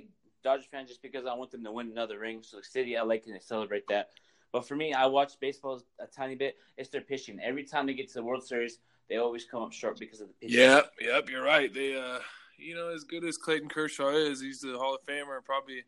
Dodgers 0.44 0.66
fan 0.72 0.88
just 0.88 1.02
because 1.02 1.26
I 1.26 1.34
want 1.34 1.52
them 1.52 1.64
to 1.64 1.72
win 1.72 1.92
another 1.92 2.20
ring. 2.20 2.42
So 2.44 2.60
city 2.62 2.96
LA 2.96 3.18
can 3.18 3.40
celebrate 3.42 3.88
that. 3.90 4.10
But 4.56 4.66
for 4.66 4.78
me, 4.78 4.94
I 4.94 5.06
watch 5.08 5.38
baseball 5.42 5.82
a 6.00 6.08
tiny 6.08 6.34
bit. 6.34 6.56
It's 6.78 6.88
their 6.88 7.02
pitching. 7.02 7.42
Every 7.44 7.66
time 7.66 7.88
they 7.88 7.94
get 7.94 8.08
to 8.08 8.14
the 8.14 8.24
World 8.24 8.42
Series, 8.42 8.80
they 9.10 9.18
always 9.18 9.44
come 9.44 9.62
up 9.62 9.74
short 9.74 10.00
because 10.00 10.22
of 10.22 10.30
the 10.30 10.34
pitching. 10.36 10.62
Yep, 10.62 10.92
yep, 11.02 11.30
you're 11.30 11.44
right. 11.44 11.74
They, 11.74 11.98
uh, 11.98 12.20
you 12.58 12.74
know, 12.74 12.88
as 12.88 13.04
good 13.04 13.26
as 13.26 13.36
Clayton 13.36 13.68
Kershaw 13.68 14.12
is, 14.12 14.40
he's 14.40 14.62
the 14.62 14.78
Hall 14.78 14.96
of 14.96 15.06
Famer. 15.06 15.44
Probably, 15.44 15.84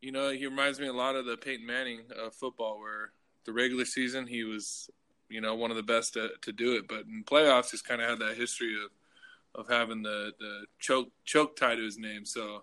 you 0.00 0.10
know, 0.10 0.30
he 0.30 0.46
reminds 0.46 0.80
me 0.80 0.86
a 0.86 0.92
lot 0.94 1.16
of 1.16 1.26
the 1.26 1.36
Peyton 1.36 1.66
Manning 1.66 2.04
of 2.18 2.34
football, 2.34 2.80
where 2.80 3.12
the 3.44 3.52
regular 3.52 3.84
season 3.84 4.26
he 4.26 4.42
was, 4.42 4.88
you 5.28 5.42
know, 5.42 5.54
one 5.54 5.70
of 5.70 5.76
the 5.76 5.82
best 5.82 6.14
to, 6.14 6.30
to 6.40 6.50
do 6.50 6.76
it. 6.76 6.88
But 6.88 7.00
in 7.00 7.24
playoffs, 7.24 7.72
he's 7.72 7.82
kind 7.82 8.00
of 8.00 8.08
had 8.08 8.20
that 8.20 8.38
history 8.38 8.74
of 8.82 8.90
of 9.54 9.68
having 9.68 10.02
the 10.02 10.32
the 10.40 10.64
choke 10.78 11.10
choke 11.26 11.56
tied 11.56 11.74
to 11.76 11.84
his 11.84 11.98
name. 11.98 12.24
So, 12.24 12.62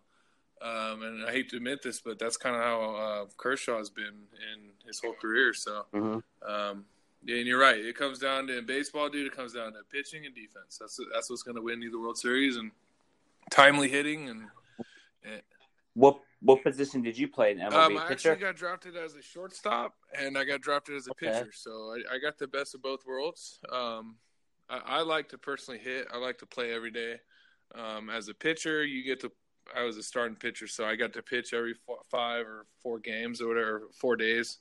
um, 0.65 1.03
and 1.03 1.25
I 1.25 1.31
hate 1.31 1.49
to 1.49 1.57
admit 1.57 1.83
this, 1.83 2.01
but 2.01 2.17
that's 2.17 2.37
kind 2.37 2.55
of 2.55 2.61
how 2.61 2.95
uh, 2.95 3.25
Kershaw 3.37 3.77
has 3.77 3.89
been 3.89 4.05
in 4.05 4.71
his 4.87 4.99
whole 4.99 5.13
career. 5.13 5.53
So, 5.53 5.85
mm-hmm. 5.93 6.51
um, 6.51 6.85
yeah, 7.23 7.37
and 7.37 7.47
you're 7.47 7.59
right. 7.59 7.77
It 7.77 7.95
comes 7.95 8.19
down 8.19 8.47
to 8.47 8.61
baseball, 8.61 9.09
dude. 9.09 9.27
It 9.27 9.35
comes 9.35 9.53
down 9.53 9.73
to 9.73 9.79
pitching 9.91 10.25
and 10.25 10.33
defense. 10.33 10.77
That's 10.79 10.99
that's 11.13 11.29
what's 11.29 11.43
going 11.43 11.55
to 11.55 11.61
win 11.61 11.81
you 11.81 11.91
the 11.91 11.99
World 11.99 12.17
Series 12.17 12.57
and 12.57 12.71
timely 13.51 13.89
hitting 13.89 14.29
and. 14.29 14.41
and 15.23 15.41
what 15.93 16.19
what 16.41 16.61
position 16.61 17.01
did 17.01 17.17
you 17.17 17.27
play 17.27 17.51
in 17.51 17.57
MLB? 17.57 17.73
Um, 17.73 17.97
I 17.97 18.07
pitcher? 18.07 18.31
actually 18.31 18.45
got 18.45 18.55
drafted 18.55 18.95
as 18.95 19.15
a 19.15 19.21
shortstop, 19.21 19.95
and 20.13 20.37
I 20.37 20.43
got 20.43 20.61
drafted 20.61 20.95
as 20.95 21.07
a 21.07 21.11
okay. 21.11 21.27
pitcher. 21.27 21.51
So 21.53 21.95
I, 22.11 22.15
I, 22.15 22.19
got 22.19 22.37
the 22.37 22.47
best 22.47 22.75
of 22.75 22.83
both 22.83 23.05
worlds. 23.05 23.59
Um, 23.71 24.17
I, 24.69 24.81
I, 24.85 25.01
like 25.01 25.29
to 25.29 25.37
personally 25.37 25.79
hit. 25.79 26.07
I 26.13 26.17
like 26.17 26.37
to 26.39 26.45
play 26.45 26.71
every 26.73 26.91
day. 26.91 27.15
Um, 27.73 28.09
as 28.09 28.27
a 28.27 28.33
pitcher, 28.33 28.85
you 28.85 29.03
get 29.03 29.21
to. 29.21 29.31
I 29.75 29.83
was 29.83 29.97
a 29.97 30.03
starting 30.03 30.35
pitcher, 30.35 30.67
so 30.67 30.85
I 30.85 30.95
got 30.95 31.13
to 31.13 31.21
pitch 31.21 31.53
every 31.53 31.73
four, 31.73 31.97
five 32.09 32.45
or 32.45 32.65
four 32.81 32.99
games 32.99 33.41
or 33.41 33.47
whatever, 33.47 33.83
four 33.93 34.15
days, 34.15 34.59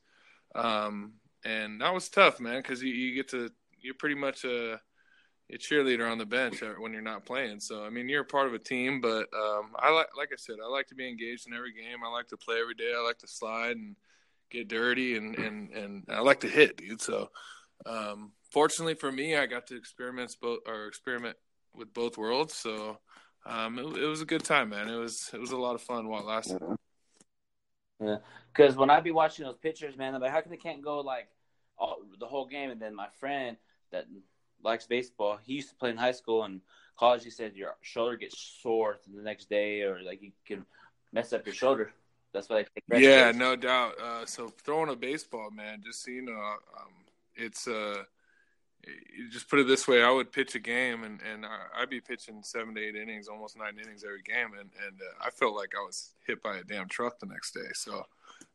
um, 0.55 1.15
and 1.45 1.81
that 1.81 1.93
was 1.93 2.09
tough, 2.09 2.41
man, 2.41 2.63
because 2.63 2.83
you, 2.83 2.93
you 2.93 3.15
get 3.15 3.29
to. 3.31 3.51
You're 3.81 3.95
pretty 3.95 4.15
much 4.15 4.45
a, 4.45 4.75
a 5.53 5.59
cheerleader 5.59 6.11
on 6.11 6.17
the 6.17 6.25
bench 6.25 6.63
when 6.79 6.95
you're 6.95 7.03
not 7.03 7.27
playing. 7.27 7.61
So 7.61 7.85
I 7.85 7.91
mean, 7.91 8.09
you're 8.09 8.23
a 8.23 8.27
part 8.27 8.47
of 8.47 8.55
a 8.55 8.59
team, 8.59 9.01
but 9.01 9.27
um, 9.37 9.73
I 9.79 9.91
like, 9.91 10.09
like 10.17 10.31
I 10.33 10.37
said, 10.39 10.57
I 10.65 10.69
like 10.69 10.87
to 10.89 10.95
be 10.95 11.07
engaged 11.07 11.47
in 11.47 11.53
every 11.53 11.75
game. 11.75 11.99
I 12.05 12.11
like 12.11 12.29
to 12.29 12.37
play 12.39 12.61
every 12.61 12.75
day. 12.75 12.93
I 12.97 13.05
like 13.05 13.19
to 13.19 13.29
slide 13.29 13.77
and 13.77 13.97
get 14.51 14.69
dirty, 14.69 15.17
and 15.17 15.37
and 15.37 15.71
and 15.73 16.05
I 16.09 16.21
like 16.21 16.41
to 16.41 16.49
hit, 16.49 16.79
dude. 16.79 17.03
So 17.03 17.31
um, 17.87 18.33
fortunately 18.51 18.95
for 18.95 19.13
me, 19.13 19.37
I 19.37 19.47
got 19.47 19.67
to 19.67 19.77
experiment 19.77 20.35
both 20.41 20.61
or 20.67 20.87
experiment 20.87 21.37
with 21.75 21.93
both 21.93 22.17
worlds. 22.17 22.55
So 22.55 22.99
um, 23.47 23.79
it, 23.79 23.85
it, 24.03 24.07
was 24.07 24.23
a 24.23 24.27
good 24.27 24.45
time, 24.45 24.71
man. 24.71 24.89
It 24.89 24.97
was 24.97 25.31
it 25.33 25.41
was 25.41 25.51
a 25.51 25.57
lot 25.57 25.75
of 25.75 25.83
fun 25.83 26.09
while 26.09 26.21
it 26.21 26.27
lasted. 26.27 26.61
Yeah, 28.03 28.17
because 28.53 28.77
when 28.77 28.91
I'd 28.91 29.05
be 29.05 29.11
watching 29.11 29.45
those 29.45 29.57
pictures, 29.57 29.97
man, 29.97 30.15
I'm 30.15 30.21
like, 30.21 30.31
how 30.31 30.41
come 30.41 30.51
they 30.51 30.57
can't 30.57 30.83
go 30.83 31.01
like 31.01 31.29
all, 31.79 31.99
the 32.19 32.27
whole 32.27 32.47
game? 32.47 32.71
And 32.71 32.81
then 32.81 32.95
my 32.95 33.09
friend 33.21 33.57
that 33.93 34.07
likes 34.63 34.87
baseball, 34.87 35.39
he 35.43 35.55
used 35.55 35.69
to 35.71 35.75
play 35.77 35.91
in 35.91 35.97
high 35.97 36.13
school 36.13 36.45
and 36.45 36.61
college. 36.99 37.25
He 37.25 37.31
said 37.31 37.55
your 37.55 37.77
shoulder 37.83 38.17
gets 38.17 38.39
sore 38.63 38.99
the 39.15 39.23
next 39.23 39.51
day, 39.51 39.83
or 39.83 40.03
like 40.03 40.23
you 40.23 40.33
can 40.47 40.65
mess 41.13 41.33
up 41.33 41.47
your 41.47 41.55
shoulder. 41.55 41.93
That's 42.33 42.49
why 42.49 42.57
they 42.57 42.63
take. 42.63 43.03
Yeah, 43.03 43.31
days. 43.31 43.39
no 43.39 43.57
doubt. 43.57 44.01
Uh, 44.01 44.27
so 44.27 44.49
throwing 44.49 44.91
a 44.91 44.97
baseball, 44.97 45.51
man, 45.51 45.83
just 45.85 46.03
so 46.03 46.11
you 46.11 46.23
know, 46.23 46.33
um, 46.33 46.91
it's 47.37 47.69
uh 47.69 47.99
you 47.99 48.05
just 49.31 49.49
put 49.49 49.59
it 49.59 49.67
this 49.67 49.87
way: 49.89 50.03
I 50.03 50.11
would 50.11 50.33
pitch 50.33 50.55
a 50.55 50.59
game, 50.59 51.05
and 51.05 51.21
and 51.23 51.47
I'd 51.79 51.91
be 51.91 52.01
pitching 52.01 52.43
seven 52.43 52.75
to 52.75 52.81
eight 52.81 52.97
innings, 52.97 53.29
almost 53.29 53.57
nine 53.57 53.79
innings 53.83 54.05
every 54.05 54.23
game, 54.23 54.59
and 54.59 54.71
and 54.87 55.01
uh, 55.01 55.27
I 55.27 55.31
felt 55.31 55.55
like 55.55 55.73
I 55.77 55.83
was 55.83 56.15
hit 56.27 56.43
by 56.43 56.57
a 56.57 56.65
damn 56.65 56.89
truck 56.89 57.19
the 57.19 57.27
next 57.27 57.53
day. 57.53 57.69
So 57.75 58.05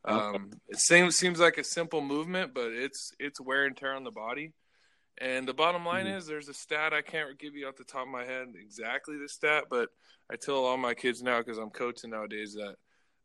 um, 0.04 0.50
it 0.68 0.78
seems 0.78 1.16
seems 1.16 1.40
like 1.40 1.58
a 1.58 1.64
simple 1.64 2.00
movement, 2.00 2.54
but 2.54 2.72
it's 2.72 3.12
it's 3.18 3.40
wear 3.40 3.66
and 3.66 3.76
tear 3.76 3.94
on 3.94 4.04
the 4.04 4.10
body. 4.10 4.52
And 5.20 5.46
the 5.46 5.52
bottom 5.52 5.84
line 5.84 6.06
mm-hmm. 6.06 6.16
is, 6.16 6.26
there's 6.26 6.48
a 6.48 6.54
stat 6.54 6.94
I 6.94 7.02
can't 7.02 7.38
give 7.38 7.54
you 7.54 7.68
off 7.68 7.76
the 7.76 7.84
top 7.84 8.06
of 8.06 8.08
my 8.08 8.24
head 8.24 8.48
exactly 8.58 9.18
the 9.18 9.28
stat, 9.28 9.64
but 9.68 9.90
I 10.30 10.36
tell 10.36 10.64
all 10.64 10.78
my 10.78 10.94
kids 10.94 11.22
now 11.22 11.38
because 11.38 11.58
I'm 11.58 11.68
coaching 11.68 12.10
nowadays 12.10 12.54
that 12.54 12.76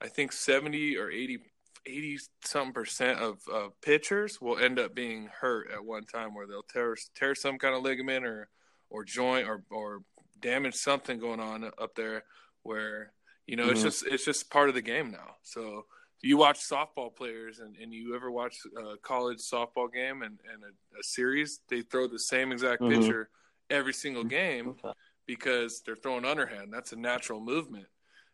I 0.02 0.10
think 0.10 0.34
70 0.34 0.98
or 0.98 1.10
80 1.10 1.40
80 1.86 2.20
some 2.44 2.74
percent 2.74 3.20
of 3.20 3.40
uh, 3.54 3.68
pitchers 3.82 4.42
will 4.42 4.58
end 4.58 4.80
up 4.80 4.96
being 4.96 5.30
hurt 5.40 5.72
at 5.72 5.84
one 5.84 6.06
time 6.06 6.34
where 6.34 6.48
they'll 6.48 6.64
tear 6.64 6.96
tear 7.16 7.36
some 7.36 7.58
kind 7.58 7.76
of 7.76 7.84
ligament 7.84 8.26
or 8.26 8.48
or 8.90 9.04
joint 9.04 9.48
or 9.48 9.64
or 9.72 10.02
damage 10.40 10.76
something 10.76 11.20
going 11.20 11.40
on 11.40 11.64
up 11.64 11.96
there 11.96 12.24
where 12.64 13.12
you 13.48 13.56
know 13.56 13.64
mm-hmm. 13.64 13.74
it's 13.74 13.84
just 13.84 14.06
it's 14.08 14.26
just 14.26 14.50
part 14.50 14.70
of 14.70 14.76
the 14.76 14.82
game 14.82 15.12
now 15.12 15.36
so 15.44 15.86
you 16.22 16.38
watch 16.38 16.60
softball 16.60 17.16
players 17.16 17.60
and, 17.60 17.76
and 17.78 17.94
you 17.94 18.16
ever 18.16 18.32
watch 18.32 18.58
a 18.78 18.98
college 18.98 19.38
softball 19.38 19.92
game 19.94 20.24
and, 20.24 20.40
and 20.52 20.64
a, 20.64 21.00
a 21.00 21.04
series 21.04 21.60
they 21.70 21.82
throw 21.82 22.08
the 22.08 22.20
same 22.20 22.52
exact 22.52 22.82
mm-hmm. 22.82 23.02
pitcher 23.02 23.30
every 23.70 23.94
single 23.94 24.24
game 24.24 24.70
okay. 24.70 24.92
because 25.26 25.82
they're 25.86 25.96
throwing 25.96 26.26
underhand 26.26 26.72
that's 26.72 26.94
a 26.94 26.96
natural 26.96 27.40
movement 27.40 27.86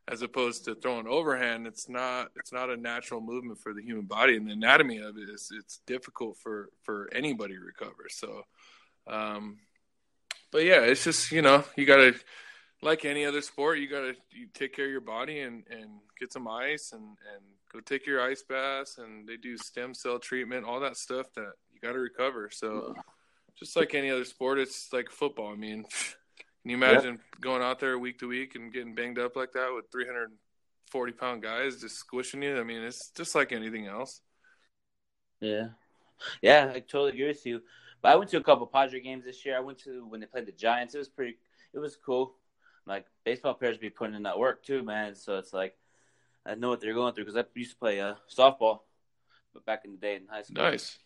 as 0.07 0.21
opposed 0.21 0.65
to 0.65 0.75
throwing 0.75 1.07
overhand 1.07 1.67
it's 1.67 1.87
not 1.87 2.31
it's 2.35 2.51
not 2.51 2.69
a 2.69 2.77
natural 2.77 3.21
movement 3.21 3.59
for 3.59 3.73
the 3.73 3.81
human 3.81 4.05
body 4.05 4.35
and 4.35 4.47
the 4.47 4.51
anatomy 4.51 4.97
of 4.97 5.17
it 5.17 5.29
is 5.29 5.51
it's 5.57 5.79
difficult 5.85 6.37
for 6.37 6.69
for 6.83 7.09
anybody 7.13 7.53
to 7.53 7.61
recover. 7.61 8.07
So 8.09 8.43
um 9.07 9.57
but 10.51 10.63
yeah 10.63 10.81
it's 10.81 11.03
just 11.03 11.31
you 11.31 11.41
know 11.41 11.63
you 11.75 11.85
gotta 11.85 12.15
like 12.81 13.05
any 13.05 13.25
other 13.25 13.41
sport 13.41 13.79
you 13.79 13.87
gotta 13.87 14.15
you 14.31 14.47
take 14.53 14.73
care 14.73 14.85
of 14.85 14.91
your 14.91 15.01
body 15.01 15.41
and 15.41 15.63
and 15.69 15.89
get 16.19 16.33
some 16.33 16.47
ice 16.47 16.91
and 16.93 17.03
and 17.03 17.43
go 17.71 17.79
take 17.79 18.05
your 18.05 18.21
ice 18.21 18.43
baths 18.43 18.97
and 18.97 19.27
they 19.27 19.37
do 19.37 19.57
stem 19.57 19.93
cell 19.93 20.19
treatment 20.19 20.65
all 20.65 20.79
that 20.79 20.97
stuff 20.97 21.27
that 21.35 21.53
you 21.73 21.79
gotta 21.81 21.99
recover. 21.99 22.49
So 22.51 22.95
just 23.57 23.75
like 23.75 23.93
any 23.93 24.09
other 24.09 24.25
sport 24.25 24.57
it's 24.59 24.91
like 24.91 25.09
football. 25.11 25.53
I 25.53 25.55
mean 25.55 25.85
Can 26.61 26.69
you 26.71 26.77
imagine 26.77 27.19
going 27.39 27.63
out 27.63 27.79
there 27.79 27.97
week 27.97 28.19
to 28.19 28.27
week 28.27 28.55
and 28.55 28.71
getting 28.71 28.93
banged 28.93 29.17
up 29.17 29.35
like 29.35 29.53
that 29.53 29.71
with 29.73 29.91
340 29.91 31.11
pound 31.13 31.41
guys 31.41 31.81
just 31.81 31.95
squishing 31.95 32.43
you? 32.43 32.59
I 32.59 32.63
mean, 32.63 32.83
it's 32.83 33.09
just 33.15 33.33
like 33.33 33.51
anything 33.51 33.87
else. 33.87 34.21
Yeah, 35.39 35.69
yeah, 36.41 36.71
I 36.73 36.79
totally 36.79 37.11
agree 37.11 37.27
with 37.27 37.45
you. 37.45 37.61
But 38.01 38.11
I 38.11 38.15
went 38.15 38.29
to 38.31 38.37
a 38.37 38.43
couple 38.43 38.67
Padre 38.67 38.99
games 38.99 39.25
this 39.25 39.43
year. 39.45 39.57
I 39.57 39.59
went 39.59 39.79
to 39.79 40.05
when 40.07 40.19
they 40.19 40.27
played 40.27 40.45
the 40.45 40.51
Giants. 40.51 40.93
It 40.93 40.99
was 40.99 41.09
pretty. 41.09 41.37
It 41.73 41.79
was 41.79 41.95
cool. 41.95 42.35
Like 42.85 43.05
baseball 43.23 43.53
players 43.53 43.77
be 43.77 43.89
putting 43.89 44.15
in 44.15 44.23
that 44.23 44.37
work 44.37 44.63
too, 44.63 44.83
man. 44.83 45.15
So 45.15 45.37
it's 45.37 45.53
like 45.53 45.75
I 46.45 46.55
know 46.55 46.69
what 46.69 46.81
they're 46.81 46.93
going 46.93 47.13
through 47.13 47.25
because 47.25 47.37
I 47.37 47.45
used 47.55 47.71
to 47.71 47.77
play 47.77 47.99
uh, 47.99 48.15
softball, 48.35 48.81
but 49.53 49.65
back 49.65 49.81
in 49.85 49.91
the 49.91 49.97
day 49.97 50.15
in 50.15 50.27
high 50.29 50.41
school. 50.43 50.63
Nice. 50.63 50.97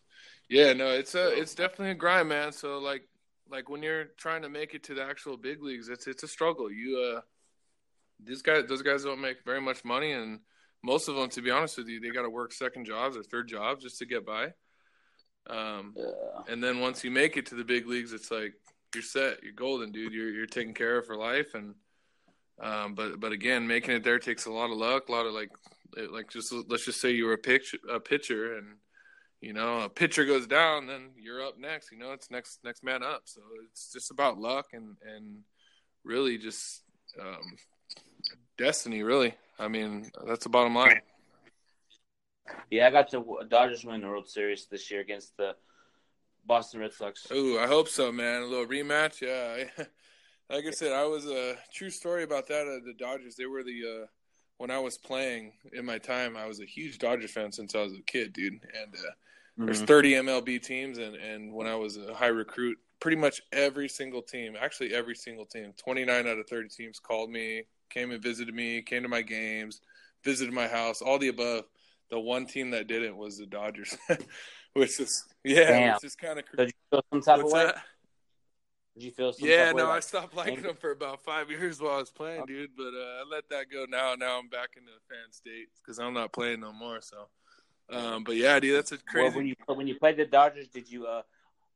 Yeah, 0.49 0.73
no, 0.73 0.91
it's 0.91 1.15
a 1.15 1.29
it's 1.37 1.55
definitely 1.55 1.91
a 1.91 1.95
grind, 1.95 2.29
man. 2.29 2.51
So 2.51 2.77
like 2.79 3.07
like 3.49 3.69
when 3.69 3.83
you're 3.83 4.05
trying 4.17 4.41
to 4.41 4.49
make 4.49 4.73
it 4.73 4.83
to 4.83 4.93
the 4.93 5.03
actual 5.03 5.37
big 5.37 5.61
leagues, 5.61 5.89
it's 5.89 6.07
it's 6.07 6.23
a 6.23 6.27
struggle. 6.27 6.71
You 6.71 6.97
uh, 7.17 7.21
these 8.23 8.41
guys 8.41 8.65
those 8.67 8.81
guys 8.81 9.03
don't 9.03 9.21
make 9.21 9.43
very 9.45 9.61
much 9.61 9.83
money, 9.85 10.11
and 10.11 10.39
most 10.83 11.07
of 11.07 11.15
them, 11.15 11.29
to 11.29 11.41
be 11.41 11.51
honest 11.51 11.77
with 11.77 11.87
you, 11.87 11.99
they 11.99 12.09
got 12.09 12.23
to 12.23 12.29
work 12.29 12.53
second 12.53 12.85
jobs 12.85 13.17
or 13.17 13.23
third 13.23 13.47
jobs 13.47 13.83
just 13.83 13.97
to 13.99 14.05
get 14.05 14.25
by. 14.25 14.53
Um, 15.47 15.93
Yeah. 15.95 16.41
and 16.47 16.63
then 16.63 16.79
once 16.79 17.03
you 17.03 17.11
make 17.11 17.37
it 17.37 17.45
to 17.47 17.55
the 17.55 17.63
big 17.63 17.87
leagues, 17.87 18.13
it's 18.13 18.31
like 18.31 18.53
you're 18.93 19.03
set, 19.03 19.43
you're 19.43 19.53
golden, 19.53 19.91
dude. 19.91 20.13
You're 20.13 20.29
you're 20.29 20.45
taken 20.47 20.73
care 20.73 20.97
of 20.97 21.05
for 21.05 21.15
life, 21.15 21.53
and 21.53 21.75
um, 22.59 22.95
but 22.95 23.19
but 23.19 23.31
again, 23.31 23.67
making 23.67 23.95
it 23.95 24.03
there 24.03 24.19
takes 24.19 24.45
a 24.45 24.51
lot 24.51 24.71
of 24.71 24.77
luck, 24.77 25.09
a 25.09 25.11
lot 25.11 25.25
of 25.25 25.33
like 25.33 25.51
like 26.11 26.29
just 26.29 26.51
let's 26.67 26.85
just 26.85 26.99
say 26.99 27.11
you 27.11 27.25
were 27.25 27.33
a 27.33 27.37
pitch 27.37 27.75
a 27.89 27.99
pitcher, 27.99 28.57
and 28.57 28.77
you 29.41 29.53
know 29.53 29.81
a 29.81 29.89
pitcher 29.89 30.25
goes 30.25 30.47
down, 30.47 30.87
then 30.87 31.11
you're 31.17 31.43
up 31.43 31.57
next. 31.59 31.91
You 31.91 31.97
know 31.97 32.11
it's 32.11 32.31
next 32.31 32.59
next 32.63 32.83
man 32.83 33.03
up. 33.03 33.23
So 33.25 33.41
it's 33.69 33.91
just 33.91 34.11
about 34.11 34.37
luck 34.37 34.67
and 34.73 34.95
and 35.05 35.39
really 36.03 36.37
just 36.37 36.83
um, 37.19 37.55
destiny. 38.57 39.03
Really, 39.03 39.33
I 39.59 39.67
mean 39.67 40.09
that's 40.25 40.43
the 40.43 40.49
bottom 40.49 40.75
line. 40.75 41.01
Yeah, 42.69 42.87
I 42.87 42.91
got 42.91 43.09
the 43.09 43.23
Dodgers 43.49 43.83
win 43.83 44.01
the 44.01 44.07
World 44.07 44.29
Series 44.29 44.67
this 44.69 44.91
year 44.91 45.01
against 45.01 45.35
the 45.37 45.55
Boston 46.45 46.79
Red 46.79 46.93
Sox. 46.93 47.27
Ooh, 47.31 47.59
I 47.59 47.67
hope 47.67 47.87
so, 47.87 48.11
man. 48.11 48.43
A 48.43 48.45
little 48.45 48.67
rematch, 48.67 49.21
yeah. 49.21 49.65
I, 49.79 49.85
like 50.55 50.65
I 50.65 50.71
said, 50.71 50.91
I 50.91 51.05
was 51.05 51.25
a 51.25 51.55
true 51.73 51.89
story 51.89 52.23
about 52.23 52.47
that. 52.47 52.61
Uh, 52.61 52.85
the 52.85 52.93
Dodgers, 52.97 53.35
they 53.35 53.45
were 53.45 53.63
the 53.63 54.03
uh, 54.03 54.05
when 54.57 54.71
I 54.71 54.79
was 54.79 54.97
playing 54.97 55.53
in 55.73 55.85
my 55.85 55.97
time, 55.97 56.37
I 56.37 56.45
was 56.45 56.59
a 56.59 56.65
huge 56.65 56.97
Dodger 56.97 57.27
fan 57.27 57.51
since 57.51 57.75
I 57.75 57.81
was 57.81 57.93
a 57.93 58.01
kid, 58.01 58.33
dude. 58.33 58.53
And 58.53 58.95
uh, 58.95 59.11
there's 59.57 59.81
Mhm. 59.81 59.87
30 59.87 60.13
MLB 60.15 60.59
teams, 60.59 60.97
and 60.97 61.15
and 61.15 61.53
when 61.53 61.67
I 61.67 61.75
was 61.75 61.97
a 61.97 62.13
high 62.13 62.27
recruit, 62.27 62.77
pretty 62.99 63.17
much 63.17 63.41
every 63.51 63.89
single 63.89 64.21
team, 64.21 64.55
actually 64.59 64.93
every 64.93 65.15
single 65.15 65.45
team, 65.45 65.73
29 65.77 66.27
out 66.27 66.37
of 66.39 66.47
30 66.47 66.69
teams 66.69 66.99
called 66.99 67.29
me, 67.29 67.63
came 67.89 68.11
and 68.11 68.21
visited 68.21 68.53
me, 68.53 68.81
came 68.81 69.03
to 69.03 69.09
my 69.09 69.21
games, 69.21 69.81
visited 70.23 70.53
my 70.53 70.67
house, 70.67 71.01
all 71.01 71.19
the 71.19 71.29
above. 71.29 71.65
The 72.11 72.19
one 72.19 72.45
team 72.45 72.69
that 72.71 72.87
didn't 72.87 73.17
was 73.17 73.37
the 73.39 73.47
Dodgers, 73.47 73.97
which 74.73 74.99
is 74.99 75.25
yeah, 75.43 75.71
Damn. 75.71 75.93
which 75.95 76.03
is 76.03 76.15
kind 76.15 76.37
of 76.39 76.45
Did 76.55 76.67
you 76.67 76.73
feel 76.91 77.03
some 77.11 77.21
type 77.21 77.37
What's 77.37 77.53
of 77.53 77.57
way? 77.59 77.65
that? 77.65 77.75
Did 78.95 79.03
you 79.03 79.11
feel 79.11 79.33
some 79.33 79.47
Yeah, 79.47 79.57
type 79.57 79.67
of 79.67 79.73
way? 79.75 79.83
no, 79.83 79.89
I 79.91 79.99
stopped 79.99 80.35
liking 80.35 80.61
them 80.63 80.77
for 80.77 80.91
about 80.91 81.21
five 81.21 81.49
years 81.49 81.81
while 81.81 81.95
I 81.95 81.97
was 81.97 82.11
playing, 82.11 82.45
dude. 82.45 82.71
But 82.77 82.93
uh, 82.93 83.21
I 83.21 83.23
let 83.29 83.49
that 83.49 83.65
go 83.69 83.85
now. 83.89 84.15
Now 84.15 84.39
I'm 84.39 84.47
back 84.47 84.69
in 84.77 84.85
the 84.85 84.91
fan 85.09 85.31
state 85.31 85.67
because 85.81 85.99
I'm 85.99 86.13
not 86.13 86.31
playing 86.31 86.61
no 86.61 86.71
more. 86.71 87.01
So, 87.01 87.27
um, 87.91 88.23
but 88.23 88.37
yeah, 88.37 88.57
dude, 88.59 88.77
that's 88.77 88.93
a 88.93 88.95
Well, 88.95 89.05
crazy. 89.07 89.35
when 89.35 89.47
you 89.47 89.55
when 89.67 89.87
you 89.87 89.95
played 89.99 90.15
the 90.17 90.25
Dodgers, 90.25 90.69
did 90.69 90.89
you 90.89 91.07
uh 91.07 91.23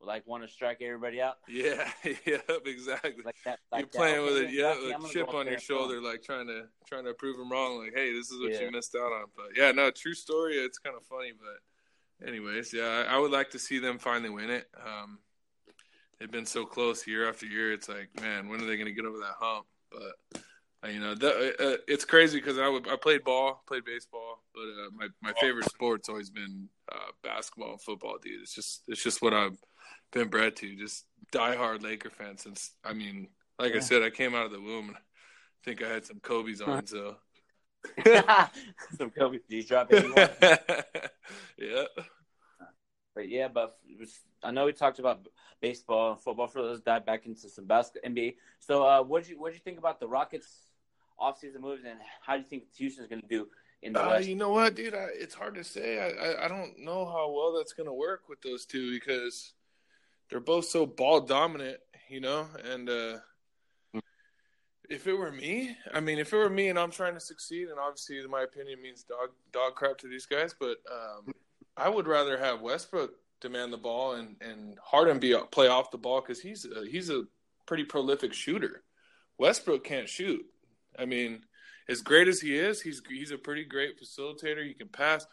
like 0.01 0.25
want 0.25 0.43
to 0.43 0.49
strike 0.49 0.81
everybody 0.81 1.21
out 1.21 1.35
yeah, 1.49 1.91
yeah, 2.25 2.37
exactly. 2.65 3.21
like 3.25 3.35
that? 3.43 3.59
Like 3.69 3.79
You're 3.79 3.87
playing 3.87 4.19
Okay, 4.19 4.25
with 4.25 4.37
it, 4.43 4.53
yeah, 4.53 4.75
with 4.75 4.95
a 4.95 5.09
chip 5.11 5.33
on 5.33 5.45
your 5.45 5.55
and 5.55 5.61
throw 5.61 5.83
'em. 5.83 5.89
shoulder, 5.89 6.01
like 6.01 6.23
trying 6.23 6.47
to 6.47 6.67
trying 6.87 7.03
to 7.03 7.13
prove 7.13 7.37
them 7.37 7.51
wrong. 7.51 7.79
Like, 7.79 7.93
hey, 7.93 8.13
this 8.13 8.31
is 8.31 8.39
what 8.39 8.53
Yeah. 8.53 8.61
you 8.67 8.71
missed 8.71 8.95
out 8.95 9.11
on. 9.11 9.25
But 9.35 9.47
yeah, 9.57 9.71
no, 9.73 9.91
true 9.91 10.13
story. 10.13 10.55
It's 10.55 10.77
kind 10.77 10.95
of 10.95 11.03
funny, 11.05 11.33
but 11.37 12.25
anyways, 12.25 12.71
yeah, 12.71 13.03
I, 13.09 13.15
I 13.15 13.17
would 13.17 13.31
like 13.31 13.49
to 13.51 13.59
see 13.59 13.79
them 13.79 13.99
finally 13.99 14.29
win 14.29 14.49
it. 14.49 14.69
Um, 14.81 15.19
they've 16.19 16.31
been 16.31 16.45
so 16.45 16.65
close 16.65 17.07
year 17.07 17.27
after 17.27 17.45
year. 17.45 17.71
It's 17.73 17.89
like, 17.89 18.09
man, 18.21 18.49
when 18.49 18.61
are 18.61 18.65
they 18.65 18.75
going 18.75 18.87
to 18.87 18.93
get 18.93 19.05
over 19.05 19.17
that 19.19 19.35
hump? 19.39 19.65
But 19.91 20.41
uh, 20.83 20.87
you 20.89 20.99
know, 20.99 21.15
the, 21.15 21.55
uh, 21.59 21.77
it's 21.87 22.05
crazy 22.05 22.39
because 22.39 22.57
I 22.57 22.67
I 22.67 22.95
played 22.95 23.23
ball, 23.23 23.63
played 23.67 23.85
baseball, 23.85 24.43
but 24.53 24.61
uh, 24.61 24.89
my 24.95 25.07
my 25.21 25.33
favorite 25.39 25.65
sport's 25.65 26.09
always 26.09 26.29
been 26.29 26.69
uh, 26.91 27.11
basketball 27.23 27.71
and 27.71 27.81
football, 27.81 28.17
dude. 28.21 28.41
It's 28.41 28.53
just 28.53 28.83
it's 28.87 29.03
just 29.03 29.21
what 29.21 29.33
I've 29.33 29.57
been 30.11 30.29
bred 30.29 30.55
to. 30.57 30.75
Just 30.75 31.05
diehard 31.33 31.83
Laker 31.83 32.09
fan 32.09 32.37
since. 32.37 32.71
I 32.83 32.93
mean, 32.93 33.27
like 33.57 33.75
I 33.75 33.79
said, 33.79 34.03
I 34.03 34.09
came 34.09 34.35
out 34.35 34.45
of 34.45 34.51
the 34.51 34.61
womb. 34.61 34.89
and 34.89 34.97
I 34.97 35.01
think 35.65 35.83
I 35.83 35.89
had 35.89 36.05
some 36.05 36.19
Kobe's 36.21 36.61
on, 36.61 36.85
so 36.85 37.17
some 38.97 39.09
Kobe. 39.09 39.39
Did 39.49 39.55
you 39.55 39.63
drop 39.63 39.91
anyone? 39.91 40.15
yeah. 41.57 41.83
But 43.19 43.27
yeah, 43.27 43.49
but 43.49 43.77
was- 43.99 44.21
I 44.41 44.51
know 44.51 44.65
we 44.65 44.71
talked 44.71 44.99
about 44.99 45.27
baseball 45.59 46.13
and 46.13 46.21
football. 46.21 46.47
For 46.47 46.61
those 46.61 46.79
dive 46.79 47.05
back 47.05 47.25
into 47.25 47.49
some 47.49 47.65
basketball 47.65 48.09
NBA. 48.09 48.37
So, 48.59 48.83
uh, 48.87 49.03
what 49.03 49.23
did 49.23 49.31
you 49.31 49.39
what 49.41 49.49
did 49.49 49.55
you 49.55 49.63
think 49.65 49.77
about 49.77 49.99
the 49.99 50.07
Rockets 50.07 50.67
offseason 51.19 51.59
moves, 51.59 51.83
and 51.85 51.99
how 52.21 52.35
do 52.37 52.43
you 52.43 52.47
think 52.47 52.73
Houston's 52.77 53.09
going 53.09 53.21
to 53.21 53.27
do 53.27 53.49
in 53.81 53.91
the 53.91 54.01
Uh, 54.01 54.09
West? 54.11 54.29
you 54.29 54.35
know 54.35 54.51
what, 54.51 54.73
dude? 54.75 54.93
I, 54.93 55.07
it's 55.15 55.35
hard 55.35 55.55
to 55.55 55.65
say. 55.65 55.99
I, 55.99 56.27
I 56.27 56.45
I 56.45 56.47
don't 56.47 56.79
know 56.79 57.05
how 57.05 57.29
well 57.29 57.51
that's 57.57 57.73
gonna 57.73 57.93
work 57.93 58.29
with 58.29 58.41
those 58.41 58.65
two 58.65 58.89
because 58.91 59.51
they're 60.29 60.39
both 60.39 60.63
so 60.63 60.85
ball 60.85 61.19
dominant, 61.19 61.81
you 62.07 62.21
know. 62.21 62.47
And 62.63 62.89
uh, 62.89 63.17
if 64.89 65.07
it 65.07 65.13
were 65.13 65.33
me, 65.33 65.75
I 65.93 65.99
mean, 65.99 66.19
if 66.19 66.31
it 66.31 66.37
were 66.37 66.49
me 66.49 66.69
and 66.69 66.79
I'm 66.79 66.91
trying 66.91 67.15
to 67.15 67.19
succeed, 67.19 67.67
and 67.67 67.79
obviously 67.79 68.25
my 68.27 68.43
opinion 68.43 68.81
means 68.81 69.03
dog 69.03 69.31
dog 69.51 69.75
crap 69.75 69.97
to 69.97 70.07
these 70.07 70.25
guys, 70.25 70.55
but 70.57 70.77
um, 70.89 71.33
I 71.79 71.89
would 71.89 72.07
rather 72.07 72.37
have 72.37 72.61
Westbrook 72.61 73.11
demand 73.41 73.71
the 73.71 73.77
ball 73.77 74.13
and 74.13 74.35
and 74.41 74.77
Harden 74.83 75.19
be 75.19 75.35
play 75.51 75.67
off 75.67 75.91
the 75.91 75.97
ball 75.97 76.21
because 76.21 76.41
he's 76.41 76.65
a, 76.65 76.85
he's 76.85 77.09
a 77.09 77.23
pretty 77.65 77.83
prolific 77.83 78.33
shooter. 78.33 78.83
Westbrook 79.37 79.83
can't 79.83 80.09
shoot. 80.09 80.45
I 80.97 81.05
mean, 81.05 81.45
as 81.87 82.01
great 82.01 82.27
as 82.27 82.41
he 82.41 82.55
is, 82.57 82.81
he's 82.81 83.01
he's 83.09 83.31
a 83.31 83.37
pretty 83.37 83.63
great 83.65 83.99
facilitator. 83.99 84.65
He 84.65 84.73
can 84.73 84.89
pass, 84.89 85.25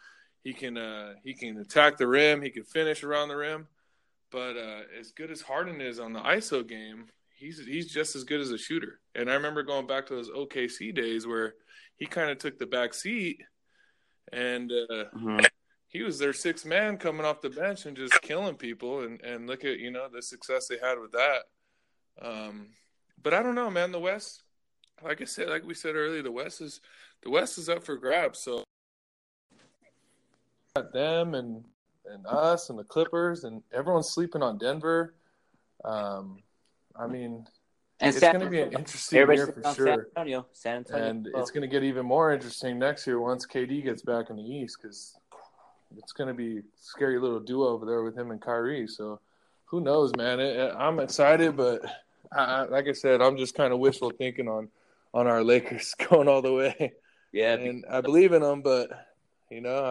he 0.43 0.53
can 0.53 0.77
uh, 0.77 1.13
he 1.23 1.33
can 1.33 1.57
attack 1.57 1.97
the 1.97 2.07
rim, 2.07 2.41
he 2.41 2.49
can 2.49 2.63
finish 2.63 3.03
around 3.03 3.27
the 3.29 3.35
rim. 3.37 3.67
But 4.31 4.57
uh, 4.57 4.81
as 4.99 5.11
good 5.11 5.31
as 5.31 5.41
Harden 5.41 5.81
is 5.81 5.99
on 5.99 6.13
the 6.13 6.19
ISO 6.21 6.67
game, 6.67 7.05
he's 7.35 7.59
he's 7.65 7.91
just 7.91 8.15
as 8.15 8.23
good 8.23 8.41
as 8.41 8.51
a 8.51 8.57
shooter. 8.57 8.99
And 9.15 9.29
I 9.29 9.33
remember 9.33 9.63
going 9.63 9.87
back 9.87 10.07
to 10.07 10.15
those 10.15 10.29
OKC 10.29 10.93
days 10.95 11.27
where 11.27 11.55
he 11.97 12.05
kind 12.05 12.29
of 12.29 12.37
took 12.37 12.57
the 12.57 12.65
back 12.65 12.93
seat, 12.93 13.41
and 14.31 14.71
uh, 14.71 15.05
Mhm. 15.15 15.45
He 15.87 16.03
was 16.03 16.19
their 16.19 16.33
sixth 16.33 16.65
man 16.65 16.97
coming 16.97 17.25
off 17.25 17.41
the 17.41 17.49
bench 17.49 17.85
and 17.85 17.95
just 17.95 18.21
killing 18.21 18.55
people. 18.55 19.03
And 19.03 19.21
and 19.21 19.47
look 19.47 19.63
at 19.63 19.79
you 19.79 19.91
know 19.91 20.07
the 20.11 20.21
success 20.21 20.67
they 20.67 20.77
had 20.77 20.99
with 20.99 21.11
that. 21.13 21.43
Um, 22.21 22.67
but 23.21 23.33
I 23.33 23.41
don't 23.41 23.55
know, 23.55 23.69
man. 23.69 23.91
The 23.91 23.99
West, 23.99 24.43
like 25.03 25.21
I 25.21 25.25
said, 25.25 25.49
like 25.49 25.65
we 25.65 25.73
said 25.73 25.95
earlier, 25.95 26.21
the 26.21 26.31
West 26.31 26.61
is 26.61 26.81
the 27.23 27.29
West 27.29 27.57
is 27.57 27.69
up 27.69 27.83
for 27.83 27.97
grabs. 27.97 28.39
So 28.39 28.63
them 30.93 31.33
and 31.33 31.63
and 32.05 32.25
us 32.27 32.69
and 32.69 32.77
the 32.77 32.83
Clippers 32.83 33.43
and 33.43 33.61
everyone's 33.73 34.09
sleeping 34.09 34.41
on 34.41 34.57
Denver. 34.57 35.15
Um, 35.83 36.43
I 36.95 37.07
mean, 37.07 37.45
and 37.99 38.09
it's 38.09 38.19
San- 38.19 38.33
going 38.33 38.45
to 38.45 38.51
be 38.51 38.61
an 38.61 38.73
interesting 38.73 39.17
year 39.17 39.47
for 39.47 39.67
on 39.67 39.75
San 39.75 39.75
sure. 39.75 40.07
Antonio. 40.15 40.45
San 40.53 40.77
Antonio. 40.77 41.09
And 41.09 41.27
Well, 41.33 41.41
it's 41.41 41.51
going 41.51 41.61
to 41.61 41.67
get 41.67 41.83
even 41.83 42.05
more 42.05 42.31
interesting 42.31 42.77
next 42.77 43.07
year 43.07 43.19
once 43.19 43.45
KD 43.45 43.83
gets 43.83 44.03
back 44.03 44.29
in 44.29 44.35
the 44.35 44.43
East 44.43 44.77
because 44.81 45.15
it's 45.95 46.11
going 46.11 46.27
to 46.27 46.33
be 46.33 46.61
scary 46.79 47.19
little 47.19 47.39
duo 47.39 47.67
over 47.69 47.85
there 47.85 48.03
with 48.03 48.17
him 48.17 48.31
and 48.31 48.41
Kyrie. 48.41 48.87
So 48.87 49.19
who 49.65 49.81
knows, 49.81 50.11
man? 50.15 50.39
It, 50.39 50.55
it- 50.57 50.73
I'm 50.77 50.99
excited, 50.99 51.55
but 51.55 51.81
I, 52.31 52.63
like 52.63 52.87
I 52.87 52.93
said, 52.93 53.21
I'm 53.21 53.37
just 53.37 53.55
kind 53.55 53.71
of 53.71 53.79
wishful 53.79 54.09
thinking 54.11 54.47
on 54.47 54.69
on 55.13 55.25
our 55.27 55.43
Lakers 55.43 55.95
going 56.09 56.27
all 56.27 56.41
the 56.41 56.53
way. 56.53 56.93
yeah, 57.31 57.53
And 57.53 57.85
I 57.89 58.01
believe 58.01 58.33
in 58.33 58.41
them, 58.41 58.61
but 58.61 58.89
you 59.49 59.61
know, 59.61 59.83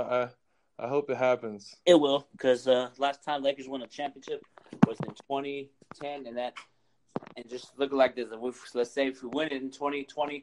I 0.78 0.84
I 0.84 0.88
hope 0.88 1.08
it 1.08 1.16
happens. 1.16 1.74
It 1.86 1.98
will, 1.98 2.26
because 2.32 2.68
uh, 2.68 2.90
last 2.98 3.24
time 3.24 3.42
Lakers 3.42 3.66
won 3.66 3.80
a 3.82 3.86
championship 3.86 4.44
was 4.86 4.98
in 5.06 5.14
2010, 5.14 6.26
and 6.26 6.36
that 6.36 6.52
and 7.36 7.48
just 7.48 7.78
looking 7.78 7.96
like 7.96 8.14
this. 8.14 8.28
If 8.30 8.38
we, 8.40 8.52
let's 8.74 8.90
say 8.92 9.06
if 9.08 9.22
we 9.22 9.30
win 9.32 9.46
it 9.48 9.62
in 9.62 9.70
2020, 9.70 10.42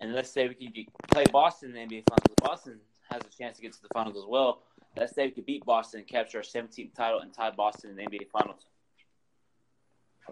and 0.00 0.12
let's 0.14 0.30
say 0.30 0.48
we 0.48 0.54
could 0.54 0.74
get- 0.74 0.92
play 1.10 1.24
Boston 1.32 1.74
in 1.76 1.88
the 1.88 1.96
NBA 1.96 2.04
Finals, 2.08 2.34
Boston 2.42 2.80
has 3.10 3.22
a 3.22 3.36
chance 3.36 3.56
to 3.56 3.62
get 3.62 3.72
to 3.72 3.82
the 3.82 3.88
finals 3.94 4.16
as 4.16 4.24
well. 4.26 4.62
Let's 4.96 5.14
say 5.14 5.26
we 5.26 5.30
could 5.32 5.46
beat 5.46 5.64
Boston 5.64 6.00
and 6.00 6.08
capture 6.08 6.38
our 6.38 6.44
17th 6.44 6.94
title 6.94 7.20
and 7.20 7.32
tie 7.32 7.50
Boston 7.50 7.90
in 7.90 7.96
the 7.96 8.02
NBA 8.02 8.28
Finals. 8.32 8.64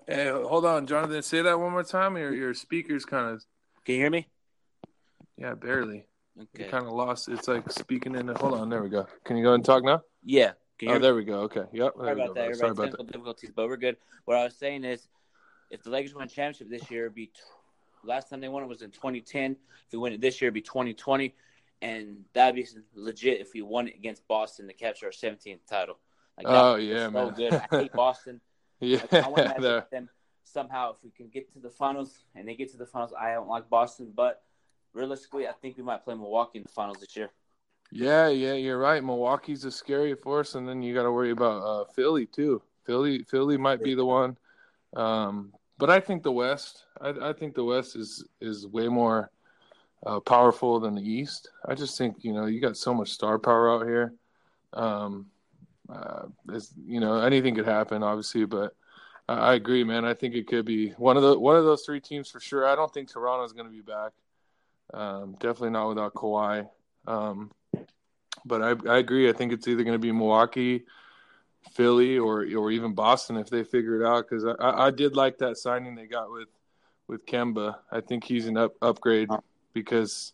Hey, 0.06 0.28
hold 0.28 0.66
on, 0.66 0.86
Jonathan. 0.86 1.22
Say 1.22 1.42
that 1.42 1.58
one 1.58 1.72
more 1.72 1.84
time. 1.84 2.16
Your 2.16 2.34
your 2.34 2.52
speaker's 2.54 3.04
kind 3.04 3.30
of 3.32 3.44
Can 3.84 3.94
you 3.94 4.00
hear 4.00 4.10
me? 4.10 4.26
yeah, 5.36 5.54
barely. 5.54 6.06
Okay. 6.40 6.68
Kind 6.68 6.86
of 6.86 6.92
lost. 6.92 7.28
It's 7.28 7.46
like 7.46 7.70
speaking 7.70 8.16
in. 8.16 8.26
The, 8.26 8.34
hold 8.34 8.54
on, 8.54 8.68
there 8.68 8.82
we 8.82 8.88
go. 8.88 9.06
Can 9.24 9.36
you 9.36 9.44
go 9.44 9.54
and 9.54 9.64
talk 9.64 9.84
now? 9.84 10.02
Yeah. 10.24 10.52
Can 10.78 10.88
you 10.88 10.90
Oh, 10.90 10.92
hear 10.94 11.00
me? 11.00 11.02
there 11.06 11.14
we 11.14 11.24
go. 11.24 11.40
Okay. 11.42 11.64
Yep. 11.72 11.92
There 11.96 12.04
Sorry 12.06 12.12
about 12.12 12.26
go. 12.28 12.34
that. 12.34 12.34
Sorry 12.34 12.48
Everybody, 12.50 12.70
about 12.70 12.76
that. 12.76 12.82
technical 12.90 13.04
difficulties, 13.06 13.50
but 13.54 13.68
we're 13.68 13.76
good. 13.76 13.96
What 14.24 14.36
I 14.36 14.44
was 14.44 14.56
saying 14.56 14.82
is, 14.84 15.06
if 15.70 15.84
the 15.84 15.90
Lakers 15.90 16.12
win 16.14 16.24
a 16.24 16.28
championship 16.28 16.68
this 16.68 16.90
year, 16.90 17.04
it'd 17.04 17.14
be 17.14 17.26
t- 17.26 17.32
last 18.04 18.30
time 18.30 18.40
they 18.40 18.48
won 18.48 18.62
it 18.62 18.66
was 18.68 18.82
in 18.82 18.90
2010. 18.90 19.52
If 19.52 19.92
we 19.92 19.98
win 19.98 20.12
it 20.12 20.20
this 20.20 20.40
year, 20.40 20.48
it'd 20.48 20.54
be 20.54 20.60
2020, 20.62 21.34
and 21.82 22.24
that'd 22.32 22.54
be 22.54 22.66
legit 22.94 23.40
if 23.40 23.52
we 23.54 23.62
won 23.62 23.88
it 23.88 23.94
against 23.96 24.26
Boston 24.28 24.66
to 24.68 24.72
capture 24.74 25.06
our 25.06 25.12
17th 25.12 25.60
title. 25.68 25.98
Like, 26.36 26.46
Oh, 26.48 26.76
yeah, 26.76 27.06
so 27.06 27.12
man. 27.12 27.34
good. 27.34 27.52
I 27.54 27.66
hate 27.70 27.92
Boston. 27.94 28.40
Yeah, 28.80 29.00
Like, 29.10 29.24
I 29.24 29.28
want 29.28 29.56
to 29.56 29.86
them 29.90 30.08
somehow 30.44 30.92
if 30.92 30.96
we 31.02 31.10
can 31.10 31.28
get 31.28 31.52
to 31.52 31.58
the 31.58 31.70
finals 31.70 32.18
and 32.34 32.46
they 32.46 32.54
get 32.54 32.70
to 32.72 32.76
the 32.76 32.86
finals. 32.86 33.12
I 33.18 33.32
don't 33.32 33.48
like 33.48 33.68
Boston, 33.70 34.12
but 34.14 34.42
realistically, 34.92 35.46
I 35.48 35.52
think 35.52 35.76
we 35.76 35.82
might 35.82 36.04
play 36.04 36.14
Milwaukee 36.14 36.58
in 36.58 36.62
the 36.64 36.68
finals 36.68 36.98
this 37.00 37.16
year. 37.16 37.30
yeah, 37.90 38.28
yeah. 38.28 38.54
You're 38.54 38.78
right. 38.78 39.02
Milwaukee's 39.02 39.64
a 39.64 39.70
scary 39.70 40.14
force, 40.14 40.54
and 40.54 40.68
then 40.68 40.82
you 40.82 40.94
got 40.94 41.04
to 41.04 41.12
worry 41.12 41.30
about 41.30 41.62
uh, 41.62 41.84
Philly 41.92 42.26
too. 42.26 42.62
Philly, 42.84 43.22
Philly 43.22 43.56
might 43.56 43.82
be 43.82 43.94
the 43.94 44.04
one. 44.04 44.36
Um, 44.94 45.52
but 45.78 45.90
I 45.90 46.00
think 46.00 46.22
the 46.22 46.32
West. 46.32 46.84
I, 47.00 47.08
I 47.30 47.32
think 47.32 47.54
the 47.54 47.64
West 47.64 47.96
is 47.96 48.24
is 48.40 48.66
way 48.66 48.88
more 48.88 49.30
uh, 50.06 50.20
powerful 50.20 50.80
than 50.80 50.94
the 50.94 51.08
East. 51.08 51.50
I 51.66 51.74
just 51.74 51.98
think 51.98 52.24
you 52.24 52.32
know 52.32 52.46
you 52.46 52.60
got 52.60 52.76
so 52.76 52.94
much 52.94 53.10
star 53.10 53.38
power 53.38 53.72
out 53.72 53.86
here. 53.86 54.14
Um, 54.72 55.26
uh, 55.88 56.26
you 56.86 57.00
know 57.00 57.20
anything 57.20 57.54
could 57.54 57.66
happen, 57.66 58.02
obviously, 58.02 58.44
but 58.44 58.74
I, 59.28 59.34
I 59.34 59.54
agree, 59.54 59.84
man. 59.84 60.04
I 60.04 60.14
think 60.14 60.34
it 60.34 60.46
could 60.46 60.64
be 60.64 60.90
one 60.90 61.16
of 61.16 61.22
the 61.22 61.38
one 61.38 61.56
of 61.56 61.64
those 61.64 61.82
three 61.82 62.00
teams 62.00 62.30
for 62.30 62.40
sure. 62.40 62.66
I 62.66 62.74
don't 62.74 62.92
think 62.92 63.10
Toronto's 63.10 63.52
going 63.52 63.66
to 63.66 63.72
be 63.72 63.80
back. 63.80 64.12
Um, 64.92 65.32
definitely 65.40 65.70
not 65.70 65.88
without 65.88 66.14
Kawhi. 66.14 66.68
Um, 67.06 67.50
but 68.44 68.62
I, 68.62 68.90
I 68.90 68.98
agree. 68.98 69.28
I 69.28 69.32
think 69.32 69.52
it's 69.52 69.66
either 69.66 69.82
going 69.82 69.94
to 69.94 69.98
be 69.98 70.12
Milwaukee, 70.12 70.84
Philly, 71.72 72.18
or 72.18 72.46
or 72.56 72.70
even 72.70 72.94
Boston 72.94 73.36
if 73.36 73.48
they 73.48 73.64
figure 73.64 74.00
it 74.00 74.06
out. 74.06 74.28
Because 74.28 74.44
I, 74.44 74.86
I, 74.86 74.90
did 74.90 75.16
like 75.16 75.38
that 75.38 75.56
signing 75.56 75.94
they 75.94 76.06
got 76.06 76.30
with 76.30 76.48
with 77.08 77.26
Kemba. 77.26 77.76
I 77.90 78.00
think 78.00 78.24
he's 78.24 78.46
an 78.46 78.56
up, 78.56 78.74
upgrade 78.82 79.28
because 79.72 80.32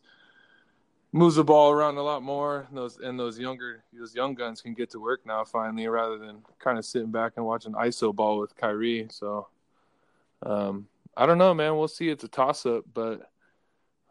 moves 1.12 1.36
the 1.36 1.44
ball 1.44 1.70
around 1.70 1.96
a 1.96 2.02
lot 2.02 2.22
more. 2.22 2.66
And 2.68 2.76
those 2.76 2.98
and 2.98 3.18
those 3.18 3.38
younger 3.38 3.82
those 3.92 4.14
young 4.14 4.34
guns 4.34 4.60
can 4.60 4.74
get 4.74 4.90
to 4.90 5.00
work 5.00 5.20
now 5.24 5.44
finally, 5.44 5.86
rather 5.88 6.18
than 6.18 6.42
kind 6.58 6.78
of 6.78 6.84
sitting 6.84 7.10
back 7.10 7.32
and 7.36 7.44
watching 7.44 7.72
ISO 7.72 8.14
ball 8.14 8.38
with 8.38 8.56
Kyrie. 8.56 9.06
So 9.10 9.48
um, 10.42 10.86
I 11.16 11.26
don't 11.26 11.38
know, 11.38 11.54
man. 11.54 11.76
We'll 11.76 11.88
see. 11.88 12.08
It's 12.08 12.24
a 12.24 12.28
toss 12.28 12.66
up, 12.66 12.84
but 12.92 13.30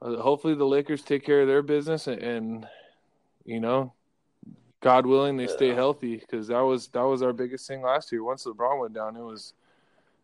uh, 0.02 0.18
hopefully 0.18 0.56
the 0.56 0.66
Lakers 0.66 1.02
take 1.02 1.26
care 1.26 1.42
of 1.42 1.48
their 1.48 1.62
business 1.62 2.08
and, 2.08 2.22
and 2.22 2.68
you 3.46 3.60
know, 3.60 3.94
God 4.82 5.06
willing, 5.06 5.36
they 5.38 5.48
stay 5.48 5.74
healthy 5.74 6.18
because 6.18 6.48
that 6.48 6.62
was 6.62 6.88
that 6.90 7.02
was 7.04 7.22
our 7.22 7.34
biggest 7.34 7.68
thing 7.68 7.82
last 7.82 8.12
year. 8.12 8.24
Once 8.24 8.46
LeBron 8.46 8.80
went 8.80 8.94
down, 8.94 9.16
it 9.18 9.22
was 9.24 9.54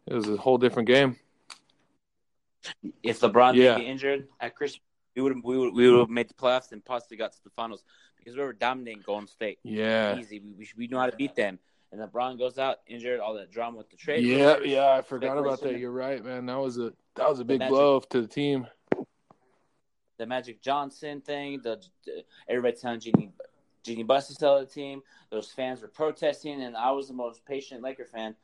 it 0.08 0.14
was 0.14 0.30
a 0.30 0.38
whole 0.38 0.58
different 0.58 0.88
game. 0.88 1.18
If 3.04 3.20
LeBron 3.20 3.56
Yeah. 3.56 3.74
didn't 3.76 3.78
get 3.82 3.88
injured 3.92 4.28
at 4.40 4.56
Christmas, 4.56 4.82
we 5.16 5.22
would 5.22 5.44
we 5.44 5.58
would 5.58 5.74
we 5.74 5.90
would 5.92 6.00
have 6.00 6.10
made 6.10 6.30
the 6.30 6.34
playoffs 6.34 6.72
and 6.72 6.84
possibly 6.84 7.18
got 7.18 7.32
to 7.34 7.44
the 7.44 7.50
finals 7.52 7.84
because 8.18 8.36
we 8.36 8.42
were 8.44 8.54
dominating 8.54 9.04
Golden 9.06 9.28
State. 9.28 9.60
Yeah, 9.64 10.18
Easy, 10.18 10.40
we, 10.40 10.54
we 10.54 10.68
we 10.78 10.88
know 10.88 11.00
how 11.00 11.10
to 11.10 11.16
beat 11.16 11.36
them. 11.36 11.60
And 11.92 12.02
LeBron 12.02 12.38
goes 12.38 12.58
out 12.58 12.78
injured, 12.88 13.20
all 13.20 13.36
that 13.36 13.52
drama 13.52 13.78
with 13.78 13.90
the 13.90 13.96
trade. 13.96 14.26
yeah, 14.26 14.58
yeah. 14.64 14.92
I 14.94 15.02
forgot 15.02 15.38
about 15.38 15.62
that. 15.62 15.78
You're 15.80 15.92
right, 15.92 16.24
man. 16.24 16.46
That 16.48 16.60
was 16.60 16.78
a 16.78 16.92
that 17.16 17.30
was 17.30 17.40
a 17.40 17.46
big 17.46 17.60
Magic. 17.60 17.70
blow 17.72 18.00
to 18.00 18.22
the 18.22 18.28
team. 18.28 18.68
the 20.18 20.26
Magic 20.26 20.62
Johnson 20.62 21.22
thing, 21.22 21.62
the, 21.62 21.82
the 22.06 22.24
everybody 22.50 22.76
telling 22.76 23.00
Jeanie 23.00 23.32
Buss 24.04 24.28
to 24.28 24.34
sell 24.34 24.60
the 24.60 24.66
team. 24.66 25.02
Those 25.30 25.52
fans 25.52 25.82
were 25.82 25.88
protesting, 25.88 26.62
and 26.62 26.76
I 26.76 26.92
was 26.92 27.08
the 27.08 27.14
most 27.14 27.46
patient 27.46 27.82
Laker 27.82 28.06
fan. 28.06 28.36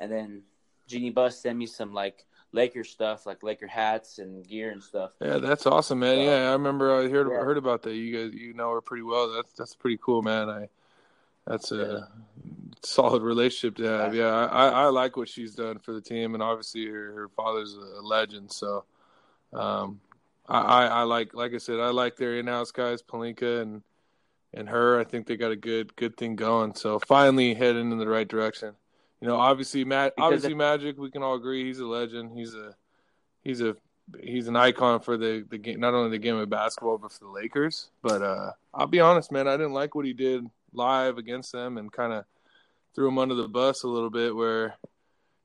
And 0.00 0.10
then 0.10 0.42
Jeanie 0.86 1.10
Buss 1.10 1.38
sent 1.38 1.58
me 1.58 1.66
some 1.66 1.92
like 1.92 2.24
Laker 2.52 2.84
stuff, 2.84 3.26
like 3.26 3.42
Laker 3.42 3.66
hats 3.66 4.18
and 4.18 4.46
gear 4.46 4.70
and 4.70 4.82
stuff. 4.82 5.12
Yeah, 5.20 5.38
that's 5.38 5.66
awesome, 5.66 5.98
man. 5.98 6.16
So- 6.16 6.22
Yeah, 6.22 6.48
I 6.48 6.52
remember 6.52 6.94
I 6.94 7.08
heard 7.08 7.28
Yeah. 7.28 7.44
heard 7.44 7.58
about 7.58 7.82
that. 7.82 7.94
You 7.94 8.16
guys, 8.30 8.34
you 8.40 8.54
know 8.54 8.70
her 8.72 8.80
pretty 8.80 9.02
well. 9.02 9.32
That's 9.32 9.52
that's 9.52 9.74
pretty 9.74 9.98
cool, 10.02 10.22
man. 10.22 10.48
I 10.48 10.68
that's 11.46 11.72
a 11.72 11.76
Yeah. 11.76 12.50
solid 12.82 13.22
relationship 13.22 13.76
to 13.76 13.84
have. 13.84 14.14
Yeah, 14.14 14.26
I, 14.28 14.44
I 14.46 14.68
I 14.68 14.86
like 14.86 15.16
what 15.16 15.28
she's 15.28 15.54
done 15.54 15.78
for 15.78 15.92
the 15.92 16.00
team, 16.00 16.34
and 16.34 16.42
obviously 16.42 16.86
her, 16.86 17.12
her 17.12 17.28
father's 17.28 17.74
a 17.74 18.00
legend. 18.02 18.52
So, 18.52 18.84
um, 19.52 20.00
I, 20.48 20.60
I 20.60 20.86
I 20.86 21.02
like 21.02 21.34
like 21.34 21.52
I 21.54 21.58
said, 21.58 21.80
I 21.80 21.90
like 21.90 22.16
their 22.16 22.38
in-house 22.38 22.70
guys, 22.70 23.02
Pelinka 23.02 23.60
and 23.62 23.82
and 24.54 24.68
her. 24.68 24.98
I 24.98 25.04
think 25.04 25.26
they 25.26 25.36
got 25.36 25.52
a 25.52 25.56
good 25.56 25.94
good 25.96 26.16
thing 26.16 26.36
going. 26.36 26.74
So 26.74 26.98
finally 26.98 27.54
heading 27.54 27.92
in 27.92 27.98
the 27.98 28.08
right 28.08 28.28
direction. 28.28 28.74
You 29.20 29.28
know, 29.28 29.36
obviously, 29.36 29.84
Matt. 29.84 30.14
Obviously, 30.18 30.54
Magic. 30.54 30.98
We 30.98 31.10
can 31.10 31.22
all 31.22 31.34
agree 31.34 31.64
he's 31.64 31.80
a 31.80 31.86
legend. 31.86 32.32
He's 32.36 32.54
a 32.54 32.74
he's 33.42 33.60
a 33.60 33.76
he's 34.20 34.48
an 34.48 34.56
icon 34.56 35.00
for 35.00 35.16
the 35.16 35.44
the 35.48 35.58
game, 35.58 35.80
not 35.80 35.94
only 35.94 36.10
the 36.10 36.18
game 36.18 36.36
of 36.36 36.48
basketball 36.48 36.98
but 36.98 37.12
for 37.12 37.24
the 37.24 37.30
Lakers. 37.30 37.90
But 38.02 38.22
uh, 38.22 38.52
I'll 38.72 38.86
be 38.86 39.00
honest, 39.00 39.32
man, 39.32 39.48
I 39.48 39.56
didn't 39.56 39.72
like 39.72 39.94
what 39.94 40.06
he 40.06 40.12
did 40.12 40.44
live 40.72 41.18
against 41.18 41.52
them 41.52 41.78
and 41.78 41.92
kind 41.92 42.12
of 42.12 42.24
threw 42.94 43.08
him 43.08 43.18
under 43.18 43.34
the 43.34 43.48
bus 43.48 43.82
a 43.82 43.88
little 43.88 44.10
bit, 44.10 44.34
where 44.34 44.76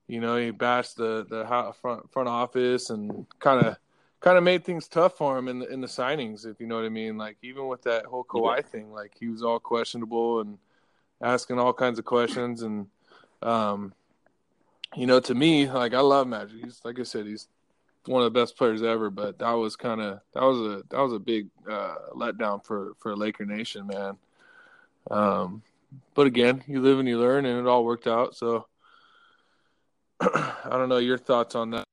you 0.08 0.22
know 0.22 0.38
he 0.38 0.52
bashed 0.52 0.98
the 0.98 1.26
the 1.28 1.74
front 1.82 2.12
front 2.12 2.30
office 2.30 2.90
and 2.90 3.26
kind 3.40 3.66
of 3.66 3.78
kind 4.24 4.38
of 4.38 4.44
made 4.44 4.64
things 4.64 4.88
tough 4.88 5.18
for 5.18 5.38
him 5.38 5.48
in 5.48 5.60
the 5.60 5.68
in 5.68 5.82
the 5.82 5.88
signings, 5.88 6.48
if 6.48 6.60
you 6.60 6.66
know 6.66 6.78
what 6.78 6.86
I 6.86 6.90
mean. 6.90 7.18
Like 7.18 7.38
even 7.44 7.68
with 7.68 7.84
that 7.84 8.06
whole 8.06 8.24
Kawhi 8.24 8.66
thing, 8.66 8.92
like 8.92 9.14
he 9.20 9.28
was 9.28 9.44
all 9.44 9.60
questionable 9.60 10.40
and 10.40 10.58
asking 11.22 11.60
all 11.60 11.74
kinds 11.74 12.00
of 12.00 12.06
questions 12.06 12.64
and. 12.64 12.88
Um, 13.42 13.94
you 14.96 15.08
know, 15.08 15.20
to 15.20 15.36
me, 15.36 15.70
like 15.70 15.94
I 15.94 16.00
love 16.00 16.28
Magic. 16.28 16.64
He's 16.64 16.82
like 16.84 17.00
I 17.00 17.04
said, 17.04 17.26
he's 17.26 17.48
one 18.06 18.24
of 18.24 18.32
the 18.32 18.40
best 18.40 18.58
players 18.58 18.82
ever. 18.84 19.10
But 19.10 19.40
that 19.40 19.52
was 19.52 19.76
kind 19.76 20.02
of 20.02 20.20
that 20.34 20.44
was 20.44 20.60
a 20.60 20.84
that 20.90 21.00
was 21.00 21.14
a 21.14 21.20
big 21.20 21.48
uh, 21.70 21.96
letdown 22.14 22.64
for 22.64 22.94
for 23.00 23.16
Laker 23.16 23.46
Nation, 23.46 23.88
man. 23.88 24.18
Um, 25.10 25.62
but 26.14 26.28
again, 26.28 26.64
you 26.68 26.82
live 26.82 27.00
and 27.00 27.08
you 27.08 27.20
learn, 27.20 27.46
and 27.46 27.60
it 27.60 27.68
all 27.68 27.86
worked 27.86 28.08
out. 28.08 28.36
So 28.36 28.68
I 30.20 30.70
don't 30.70 30.90
know 30.90 30.98
your 30.98 31.18
thoughts 31.18 31.56
on 31.56 31.72
that. 31.72 31.86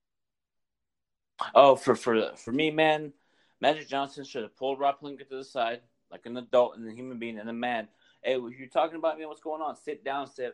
Oh, 1.54 1.76
for 1.76 1.94
for 1.94 2.32
for 2.36 2.52
me, 2.52 2.70
man, 2.70 3.12
Magic 3.60 3.88
Johnson 3.88 4.24
should 4.24 4.42
have 4.42 4.56
pulled 4.56 4.78
Rob 4.78 5.00
Pelinka 5.00 5.28
to 5.28 5.36
the 5.36 5.44
side 5.44 5.80
like 6.10 6.26
an 6.26 6.36
adult 6.36 6.76
and 6.76 6.88
a 6.88 6.92
human 6.92 7.18
being 7.18 7.38
and 7.38 7.48
a 7.48 7.52
man. 7.52 7.88
Hey, 8.22 8.32
you're 8.32 8.68
talking 8.72 8.96
about 8.96 9.18
me, 9.18 9.26
what's 9.26 9.40
going 9.40 9.62
on? 9.62 9.76
Sit 9.76 10.04
down, 10.04 10.26
Steph. 10.26 10.52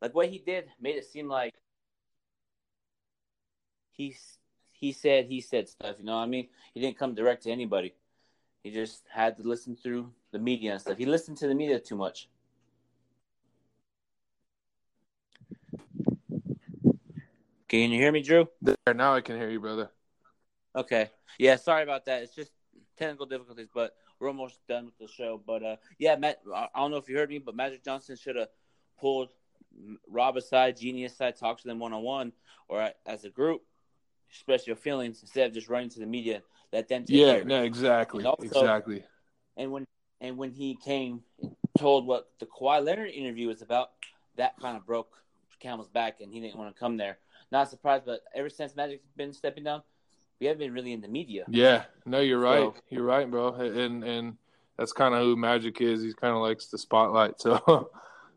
Like 0.00 0.14
what 0.14 0.28
he 0.28 0.38
did 0.38 0.66
made 0.80 0.96
it 0.96 1.04
seem 1.04 1.28
like 1.28 1.54
he 3.90 4.16
he 4.72 4.92
said 4.92 5.26
he 5.26 5.40
said 5.40 5.68
stuff. 5.68 5.96
You 5.98 6.04
know 6.04 6.16
what 6.16 6.22
I 6.22 6.26
mean? 6.26 6.48
He 6.74 6.80
didn't 6.80 6.98
come 6.98 7.14
direct 7.14 7.42
to 7.44 7.50
anybody. 7.50 7.94
He 8.62 8.70
just 8.70 9.04
had 9.10 9.36
to 9.38 9.42
listen 9.42 9.76
through 9.76 10.10
the 10.32 10.38
media 10.38 10.72
and 10.72 10.80
stuff. 10.80 10.98
He 10.98 11.06
listened 11.06 11.38
to 11.38 11.48
the 11.48 11.54
media 11.54 11.78
too 11.80 11.96
much. 11.96 12.28
Can 17.68 17.90
you 17.92 18.00
hear 18.00 18.10
me, 18.10 18.22
Drew? 18.22 18.48
There, 18.60 18.76
now 18.94 19.14
I 19.14 19.20
can 19.20 19.36
hear 19.36 19.48
you, 19.48 19.60
brother. 19.60 19.90
Okay. 20.76 21.10
Yeah, 21.38 21.56
sorry 21.56 21.82
about 21.82 22.04
that. 22.06 22.22
It's 22.22 22.34
just 22.34 22.52
technical 22.96 23.26
difficulties, 23.26 23.68
but 23.74 23.94
we're 24.18 24.28
almost 24.28 24.58
done 24.68 24.86
with 24.86 24.98
the 24.98 25.08
show. 25.08 25.40
But 25.44 25.62
uh, 25.62 25.76
yeah, 25.98 26.16
Matt, 26.16 26.40
I 26.54 26.68
don't 26.76 26.90
know 26.90 26.96
if 26.96 27.08
you 27.08 27.16
heard 27.16 27.30
me, 27.30 27.38
but 27.38 27.56
Magic 27.56 27.84
Johnson 27.84 28.16
should 28.16 28.36
have 28.36 28.48
pulled 28.98 29.30
Rob 30.08 30.36
aside, 30.36 30.76
Genius 30.78 31.12
aside, 31.14 31.36
talked 31.36 31.62
to 31.62 31.68
them 31.68 31.78
one 31.78 31.92
on 31.92 32.02
one 32.02 32.32
or 32.68 32.90
as 33.06 33.24
a 33.24 33.30
group, 33.30 33.62
express 34.28 34.66
your 34.66 34.76
feelings 34.76 35.22
instead 35.22 35.48
of 35.48 35.54
just 35.54 35.68
running 35.68 35.88
to 35.90 36.00
the 36.00 36.06
media. 36.06 36.42
Let 36.72 36.88
them 36.88 37.04
take 37.04 37.16
care 37.16 37.26
Yeah, 37.36 37.40
of 37.40 37.46
no, 37.46 37.62
exactly, 37.62 38.20
And 38.20 38.26
also- 38.28 38.44
exactly. 38.44 39.04
And 39.56 39.72
when 39.72 39.84
and 40.20 40.36
when 40.36 40.50
he 40.52 40.76
came 40.76 41.22
told 41.78 42.06
what 42.06 42.30
the 42.38 42.46
Kawhi 42.46 42.84
Leonard 42.84 43.10
interview 43.10 43.48
was 43.48 43.62
about, 43.62 43.92
that 44.36 44.58
kind 44.60 44.76
of 44.76 44.84
broke 44.86 45.16
Camel's 45.58 45.88
back, 45.88 46.20
and 46.20 46.32
he 46.32 46.40
didn't 46.40 46.56
want 46.56 46.74
to 46.74 46.78
come 46.78 46.96
there. 46.96 47.18
Not 47.50 47.68
surprised, 47.70 48.04
but 48.06 48.20
ever 48.34 48.48
since 48.48 48.76
Magic's 48.76 49.06
been 49.16 49.32
stepping 49.32 49.64
down, 49.64 49.82
we 50.40 50.46
haven't 50.46 50.60
been 50.60 50.72
really 50.72 50.92
in 50.92 51.00
the 51.00 51.08
media. 51.08 51.44
Yeah, 51.48 51.84
no, 52.06 52.20
you're 52.20 52.40
right. 52.40 52.72
So- 52.74 52.74
you're 52.88 53.04
right, 53.04 53.30
bro. 53.30 53.54
And 53.54 54.02
and 54.02 54.36
that's 54.78 54.92
kind 54.92 55.14
of 55.14 55.22
who 55.22 55.36
Magic 55.36 55.80
is. 55.80 56.02
He 56.02 56.12
kind 56.14 56.34
of 56.34 56.40
likes 56.42 56.66
the 56.66 56.78
spotlight. 56.78 57.34
So, 57.40 57.90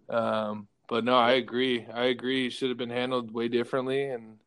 um, 0.10 0.68
but 0.89 1.06
no, 1.06 1.16
I 1.16 1.34
agree. 1.34 1.88
I 1.92 2.06
agree. 2.06 2.48
It 2.48 2.54
should 2.54 2.70
have 2.70 2.78
been 2.78 2.89
handled 2.89 3.32
way 3.34 3.48
differently, 3.48 4.04
and 4.10 4.38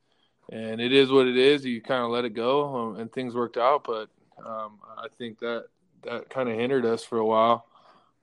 and 0.52 0.80
it 0.80 0.92
is 0.92 1.10
what 1.10 1.26
it 1.26 1.36
is. 1.36 1.64
You 1.64 1.80
kind 1.80 2.04
of 2.04 2.10
let 2.10 2.24
it 2.26 2.34
go, 2.34 2.76
um, 2.76 2.96
and 3.00 3.10
things 3.10 3.34
worked 3.34 3.56
out. 3.56 3.84
But 3.84 4.10
um, 4.44 4.78
I 4.96 5.06
think 5.18 5.38
that 5.40 5.64
that 6.04 6.28
kind 6.28 6.48
of 6.48 6.56
hindered 6.58 6.84
us 6.84 7.02
for 7.04 7.18
a 7.18 7.24
while, 7.26 7.66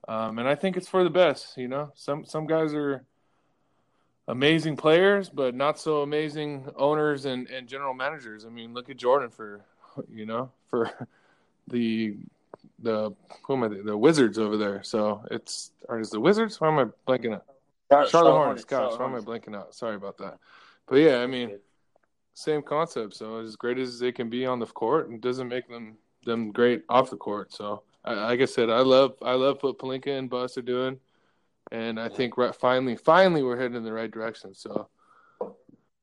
um, 0.06 0.38
and 0.38 0.48
I 0.48 0.54
think 0.54 0.76
it's 0.76 0.88
for 0.88 1.02
the 1.02 1.10
best. 1.10 1.56
You 1.58 1.66
know, 1.68 1.90
some 1.96 2.24
some 2.24 2.46
guys 2.46 2.72
are 2.72 3.04
amazing 4.28 4.76
players, 4.76 5.28
but 5.28 5.54
not 5.54 5.78
so 5.78 6.02
amazing 6.02 6.68
owners 6.76 7.24
and, 7.24 7.48
and 7.48 7.68
general 7.68 7.94
managers. 7.94 8.44
I 8.44 8.48
mean, 8.48 8.74
look 8.74 8.90
at 8.90 8.96
Jordan 8.96 9.30
for, 9.30 9.64
you 10.12 10.26
know, 10.26 10.50
for 10.68 10.90
the 11.68 12.16
the 12.80 13.14
who 13.42 13.54
am 13.54 13.64
I? 13.64 13.68
The 13.68 13.96
Wizards 13.96 14.38
over 14.38 14.56
there. 14.56 14.82
So 14.82 15.22
it's 15.30 15.70
or 15.88 16.00
is 16.00 16.10
the 16.10 16.20
Wizards? 16.20 16.60
Why 16.60 16.68
am 16.68 16.78
I 16.78 16.84
blanking 17.10 17.34
out? 17.34 17.44
Charlotte, 18.08 18.32
Hornets. 18.32 18.64
Gosh, 18.64 18.92
Charlotte 18.92 19.00
why 19.00 19.06
am 19.06 19.14
I 19.14 19.20
blanking 19.20 19.56
out? 19.56 19.74
Sorry 19.74 19.94
about 19.94 20.18
that. 20.18 20.38
But 20.86 20.96
yeah, 20.96 21.18
I 21.18 21.26
mean, 21.26 21.58
same 22.34 22.62
concept. 22.62 23.14
So 23.14 23.38
as 23.38 23.56
great 23.56 23.78
as 23.78 23.98
they 23.98 24.12
can 24.12 24.28
be 24.28 24.44
on 24.46 24.58
the 24.58 24.66
court, 24.66 25.10
it 25.10 25.20
doesn't 25.20 25.48
make 25.48 25.68
them 25.68 25.96
them 26.24 26.50
great 26.52 26.82
off 26.88 27.10
the 27.10 27.16
court. 27.16 27.52
So 27.52 27.82
I, 28.04 28.14
like 28.14 28.40
I 28.40 28.46
said, 28.46 28.70
I 28.70 28.80
love 28.80 29.14
I 29.22 29.32
love 29.32 29.62
what 29.62 29.78
Pelinka 29.78 30.18
and 30.18 30.28
Buss 30.28 30.58
are 30.58 30.62
doing, 30.62 30.98
and 31.70 31.98
I 31.98 32.08
think 32.08 32.36
right, 32.36 32.54
finally 32.54 32.96
finally 32.96 33.42
we're 33.42 33.58
heading 33.58 33.76
in 33.76 33.84
the 33.84 33.92
right 33.92 34.10
direction. 34.10 34.54
So. 34.54 34.88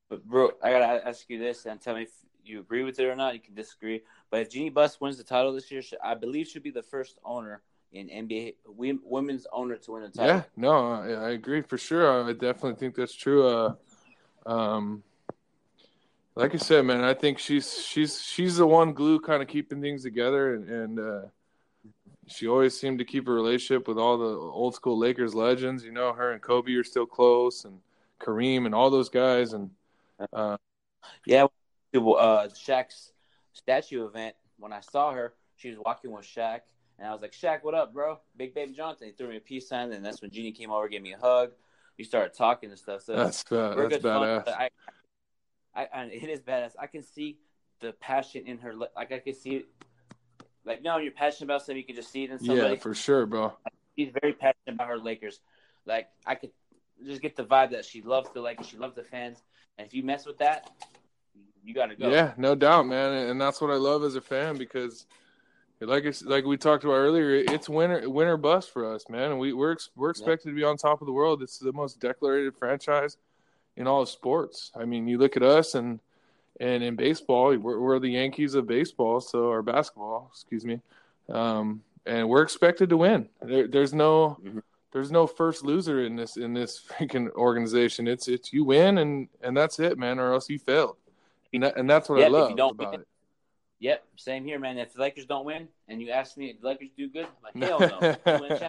But 0.08 0.24
bro, 0.26 0.50
I 0.62 0.70
gotta 0.70 1.08
ask 1.08 1.24
you 1.30 1.38
this 1.38 1.64
and 1.64 1.80
tell 1.80 1.94
me 1.94 2.02
if 2.02 2.10
you 2.44 2.60
agree 2.60 2.84
with 2.84 2.98
it 2.98 3.06
or 3.06 3.16
not. 3.16 3.32
You 3.34 3.40
can 3.40 3.54
disagree, 3.54 4.02
but 4.30 4.40
if 4.40 4.50
Jeanie 4.50 4.68
Buss 4.68 5.00
wins 5.00 5.16
the 5.16 5.24
title 5.24 5.54
this 5.54 5.70
year, 5.70 5.82
I 6.04 6.14
believe 6.14 6.48
should 6.48 6.62
be 6.62 6.70
the 6.70 6.82
first 6.82 7.18
owner 7.24 7.62
in 7.92 8.08
NBA 8.08 8.56
women's 8.66 9.46
owner 9.52 9.76
to 9.76 9.92
win 9.92 10.02
a 10.02 10.10
title. 10.10 10.36
Yeah, 10.36 10.42
no, 10.56 10.92
I, 10.92 11.08
I 11.10 11.30
agree 11.30 11.62
for 11.62 11.78
sure. 11.78 12.28
I 12.28 12.32
definitely 12.32 12.74
think 12.74 12.94
that's 12.94 13.14
true. 13.14 13.46
Uh, 13.46 13.74
um, 14.46 15.02
like 16.34 16.54
I 16.54 16.58
said, 16.58 16.84
man, 16.84 17.04
I 17.04 17.14
think 17.14 17.38
she's 17.38 17.82
she's 17.82 18.22
she's 18.22 18.56
the 18.56 18.66
one 18.66 18.92
glue 18.92 19.20
kind 19.20 19.42
of 19.42 19.48
keeping 19.48 19.80
things 19.80 20.02
together, 20.02 20.54
and, 20.54 20.68
and 20.68 20.98
uh, 20.98 21.22
she 22.32 22.48
always 22.48 22.78
seemed 22.78 22.98
to 22.98 23.04
keep 23.04 23.28
a 23.28 23.32
relationship 23.32 23.86
with 23.86 23.98
all 23.98 24.18
the 24.18 24.24
old 24.24 24.74
school 24.74 24.98
Lakers 24.98 25.34
legends. 25.34 25.84
You 25.84 25.92
know, 25.92 26.12
her 26.12 26.32
and 26.32 26.42
Kobe 26.42 26.72
are 26.74 26.84
still 26.84 27.06
close, 27.06 27.64
and 27.64 27.78
Kareem 28.20 28.66
and 28.66 28.74
all 28.74 28.90
those 28.90 29.08
guys, 29.08 29.52
and 29.52 29.70
uh, 30.32 30.56
yeah, 31.26 31.44
uh, 31.94 32.48
Shaq's 32.48 33.12
statue 33.52 34.06
event. 34.06 34.34
When 34.58 34.72
I 34.72 34.80
saw 34.80 35.12
her, 35.12 35.34
she 35.56 35.70
was 35.70 35.78
walking 35.78 36.12
with 36.12 36.24
Shaq, 36.24 36.60
and 36.98 37.08
I 37.08 37.12
was 37.12 37.20
like, 37.20 37.32
"Shaq, 37.32 37.62
what 37.62 37.74
up, 37.74 37.92
bro? 37.92 38.18
Big 38.36 38.54
Baby 38.54 38.72
Johnson." 38.72 39.08
He 39.08 39.12
threw 39.12 39.28
me 39.28 39.36
a 39.36 39.40
peace 39.40 39.68
sign, 39.68 39.92
and 39.92 40.04
that's 40.04 40.22
when 40.22 40.30
Jeanie 40.30 40.52
came 40.52 40.70
over, 40.70 40.88
gave 40.88 41.02
me 41.02 41.12
a 41.12 41.18
hug. 41.18 41.50
We 41.98 42.04
started 42.04 42.34
talking 42.34 42.70
and 42.70 42.78
stuff. 42.78 43.02
So 43.02 43.16
that's 43.16 43.44
uh, 43.52 43.74
that's 43.88 44.04
badass. 44.04 44.48
I, 44.48 44.70
I, 45.74 45.88
I, 45.92 46.04
it 46.04 46.28
is 46.28 46.40
badass. 46.40 46.72
I 46.78 46.86
can 46.86 47.02
see 47.02 47.38
the 47.80 47.92
passion 47.94 48.46
in 48.46 48.58
her. 48.58 48.74
Like 48.74 49.12
I 49.12 49.18
can 49.18 49.34
see, 49.34 49.56
it, 49.56 49.66
like 50.64 50.82
no, 50.82 50.98
you're 50.98 51.12
passionate 51.12 51.46
about 51.46 51.62
something. 51.62 51.76
You 51.76 51.84
can 51.84 51.96
just 51.96 52.10
see 52.10 52.24
it 52.24 52.30
in 52.30 52.38
somebody. 52.38 52.74
Yeah, 52.74 52.80
for 52.80 52.94
sure, 52.94 53.26
bro. 53.26 53.52
She's 53.96 54.12
very 54.20 54.32
passionate 54.32 54.74
about 54.74 54.88
her 54.88 54.98
Lakers. 54.98 55.40
Like 55.86 56.08
I 56.26 56.34
could 56.34 56.50
just 57.04 57.22
get 57.22 57.36
the 57.36 57.44
vibe 57.44 57.72
that 57.72 57.84
she 57.84 58.02
loves 58.02 58.30
the 58.32 58.40
Lakers. 58.40 58.66
She 58.66 58.76
loves 58.76 58.94
the 58.94 59.04
fans. 59.04 59.42
And 59.78 59.86
if 59.86 59.94
you 59.94 60.02
mess 60.02 60.26
with 60.26 60.38
that, 60.38 60.70
you 61.64 61.74
got 61.74 61.86
to 61.86 61.96
go. 61.96 62.10
Yeah, 62.10 62.32
no 62.36 62.54
doubt, 62.54 62.86
man. 62.86 63.12
And 63.12 63.40
that's 63.40 63.60
what 63.60 63.70
I 63.70 63.76
love 63.76 64.04
as 64.04 64.16
a 64.16 64.20
fan 64.20 64.56
because, 64.56 65.06
like 65.80 66.04
like 66.24 66.44
we 66.44 66.56
talked 66.56 66.84
about 66.84 66.94
earlier, 66.94 67.34
it's 67.34 67.68
winter 67.68 68.08
winter 68.08 68.36
bust 68.36 68.72
for 68.72 68.92
us, 68.94 69.08
man. 69.08 69.32
And 69.32 69.40
we 69.40 69.52
we're 69.52 69.76
we're 69.96 70.10
expected 70.10 70.48
yeah. 70.48 70.52
to 70.52 70.56
be 70.56 70.64
on 70.64 70.76
top 70.76 71.00
of 71.00 71.06
the 71.06 71.12
world. 71.12 71.42
It's 71.42 71.58
the 71.58 71.72
most 71.72 72.00
decorated 72.00 72.54
franchise 72.56 73.16
in 73.76 73.86
all 73.86 74.02
of 74.02 74.08
sports. 74.08 74.70
I 74.76 74.84
mean, 74.84 75.08
you 75.08 75.18
look 75.18 75.36
at 75.36 75.42
us 75.42 75.74
and 75.74 76.00
and 76.62 76.82
in 76.82 76.96
baseball, 76.96 77.56
we're, 77.56 77.80
we're 77.80 77.98
the 77.98 78.10
Yankees 78.10 78.54
of 78.54 78.66
baseball, 78.66 79.20
so 79.20 79.50
our 79.50 79.62
basketball, 79.62 80.30
excuse 80.32 80.64
me, 80.64 80.80
um, 81.28 81.82
and 82.06 82.28
we're 82.28 82.42
expected 82.42 82.88
to 82.90 82.96
win. 82.96 83.28
There, 83.42 83.68
there's 83.68 83.92
no. 83.92 84.38
Mm-hmm 84.42 84.58
there's 84.92 85.10
no 85.10 85.26
first 85.26 85.64
loser 85.64 86.04
in 86.04 86.16
this 86.16 86.36
in 86.36 86.52
this 86.52 86.78
freaking 86.86 87.30
organization. 87.30 88.06
It's 88.06 88.28
it's 88.28 88.52
you 88.52 88.64
win 88.64 88.98
and 88.98 89.28
and 89.42 89.56
that's 89.56 89.80
it, 89.80 89.98
man, 89.98 90.18
or 90.18 90.32
else 90.32 90.48
you 90.48 90.58
failed. 90.58 90.96
And, 91.54 91.62
that, 91.64 91.76
and 91.76 91.88
that's 91.88 92.08
what 92.08 92.22
I 92.22 92.28
love 92.28 92.52
about 92.52 92.78
win, 92.78 93.00
it. 93.00 93.08
Yep, 93.80 94.04
same 94.16 94.44
here, 94.44 94.58
man. 94.58 94.78
If 94.78 94.94
the 94.94 95.00
Lakers 95.00 95.26
don't 95.26 95.44
win, 95.44 95.68
and 95.88 96.00
you 96.00 96.10
ask 96.10 96.36
me 96.36 96.50
if 96.50 96.60
the 96.60 96.68
Lakers 96.68 96.90
do 96.96 97.08
good, 97.08 97.26
I'm 97.26 97.60
like 97.60 97.68
hell 97.68 97.80
no. 97.80 98.16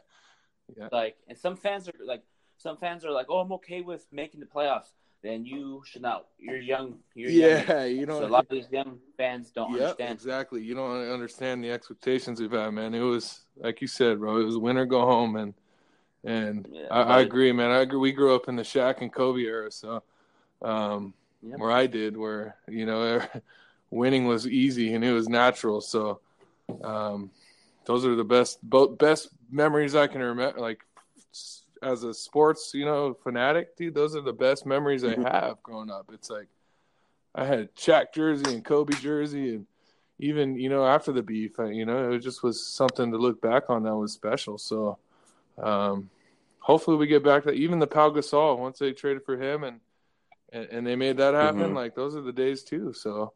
yeah. 0.77 0.87
Like, 0.91 1.15
and 1.27 1.37
some 1.37 1.55
fans 1.55 1.87
are 1.87 1.93
like, 2.03 2.23
some 2.57 2.77
fans 2.77 3.05
are 3.05 3.11
like, 3.11 3.27
oh, 3.29 3.39
I'm 3.39 3.51
okay 3.53 3.81
with 3.81 4.05
making 4.11 4.39
the 4.39 4.45
playoffs. 4.45 4.91
Then 5.23 5.45
you 5.45 5.81
should 5.85 6.01
not. 6.01 6.25
You're 6.37 6.57
young. 6.57 6.99
You're 7.15 7.29
yeah, 7.31 7.85
young. 7.85 7.95
you 7.95 8.05
know. 8.05 8.19
So 8.19 8.25
a 8.25 8.27
lot 8.27 8.43
of 8.43 8.49
these 8.49 8.69
young 8.69 8.99
fans 9.15 9.51
don't 9.51 9.71
yep, 9.71 9.81
understand. 9.81 10.11
Exactly. 10.11 10.61
You 10.61 10.75
don't 10.75 11.09
understand 11.09 11.63
the 11.63 11.71
expectations 11.71 12.41
we've 12.41 12.51
had, 12.51 12.71
man. 12.71 12.93
It 12.93 12.99
was 12.99 13.45
like 13.55 13.81
you 13.81 13.87
said, 13.87 14.19
bro. 14.19 14.41
It 14.41 14.43
was 14.43 14.57
win 14.57 14.77
or 14.77 14.85
go 14.85 15.05
home, 15.05 15.37
and 15.37 15.53
and 16.25 16.67
yeah, 16.69 16.87
I, 16.91 17.01
I, 17.01 17.21
agree, 17.21 17.53
man. 17.53 17.71
I 17.71 17.79
agree. 17.79 17.99
We 17.99 18.11
grew 18.11 18.35
up 18.35 18.49
in 18.49 18.57
the 18.57 18.63
Shaq 18.63 19.01
and 19.01 19.13
Kobe 19.13 19.41
era, 19.41 19.71
so 19.71 20.03
um, 20.61 21.13
yep. 21.41 21.57
where 21.57 21.71
I 21.71 21.87
did, 21.87 22.17
where 22.17 22.57
you 22.67 22.85
know, 22.85 23.21
winning 23.89 24.25
was 24.25 24.45
easy 24.45 24.93
and 24.93 25.05
it 25.05 25.13
was 25.13 25.29
natural. 25.29 25.79
So 25.79 26.19
um, 26.83 27.31
those 27.85 28.05
are 28.05 28.15
the 28.15 28.25
best, 28.25 28.59
both 28.61 28.97
best 28.97 29.29
memories 29.49 29.95
I 29.95 30.07
can 30.07 30.21
remember. 30.21 30.59
Like 30.59 30.81
as 31.83 32.03
a 32.03 32.13
sports, 32.13 32.71
you 32.73 32.85
know, 32.85 33.13
fanatic, 33.13 33.75
dude, 33.75 33.93
those 33.93 34.15
are 34.15 34.21
the 34.21 34.33
best 34.33 34.65
memories 34.65 35.03
I 35.03 35.13
mm-hmm. 35.13 35.23
have 35.23 35.61
growing 35.63 35.91
up. 35.91 36.09
It's 36.13 36.29
like 36.29 36.47
I 37.35 37.45
had 37.45 37.75
Shaq 37.75 38.13
jersey 38.13 38.53
and 38.53 38.65
Kobe 38.65 38.95
jersey, 38.95 39.55
and 39.55 39.65
even 40.19 40.57
you 40.57 40.69
know 40.69 40.85
after 40.85 41.11
the 41.11 41.23
beef, 41.23 41.57
you 41.59 41.85
know, 41.85 42.13
it 42.13 42.19
just 42.19 42.43
was 42.43 42.65
something 42.65 43.11
to 43.11 43.17
look 43.17 43.41
back 43.41 43.69
on 43.69 43.83
that 43.83 43.95
was 43.95 44.13
special. 44.13 44.57
So. 44.57 44.97
Um, 45.61 46.09
hopefully 46.63 46.95
we 46.95 47.05
get 47.05 47.23
back 47.23 47.43
to 47.43 47.51
even 47.51 47.77
the 47.77 47.85
Pau 47.85 48.09
Gasol 48.09 48.57
once 48.57 48.79
they 48.79 48.93
traded 48.93 49.23
for 49.23 49.37
him 49.37 49.63
and 49.63 49.79
and, 50.53 50.67
and 50.69 50.87
they 50.87 50.95
made 50.95 51.17
that 51.17 51.33
happen. 51.33 51.61
Mm-hmm. 51.61 51.75
Like 51.75 51.95
those 51.95 52.15
are 52.15 52.21
the 52.21 52.31
days 52.31 52.63
too. 52.63 52.93
So 52.93 53.33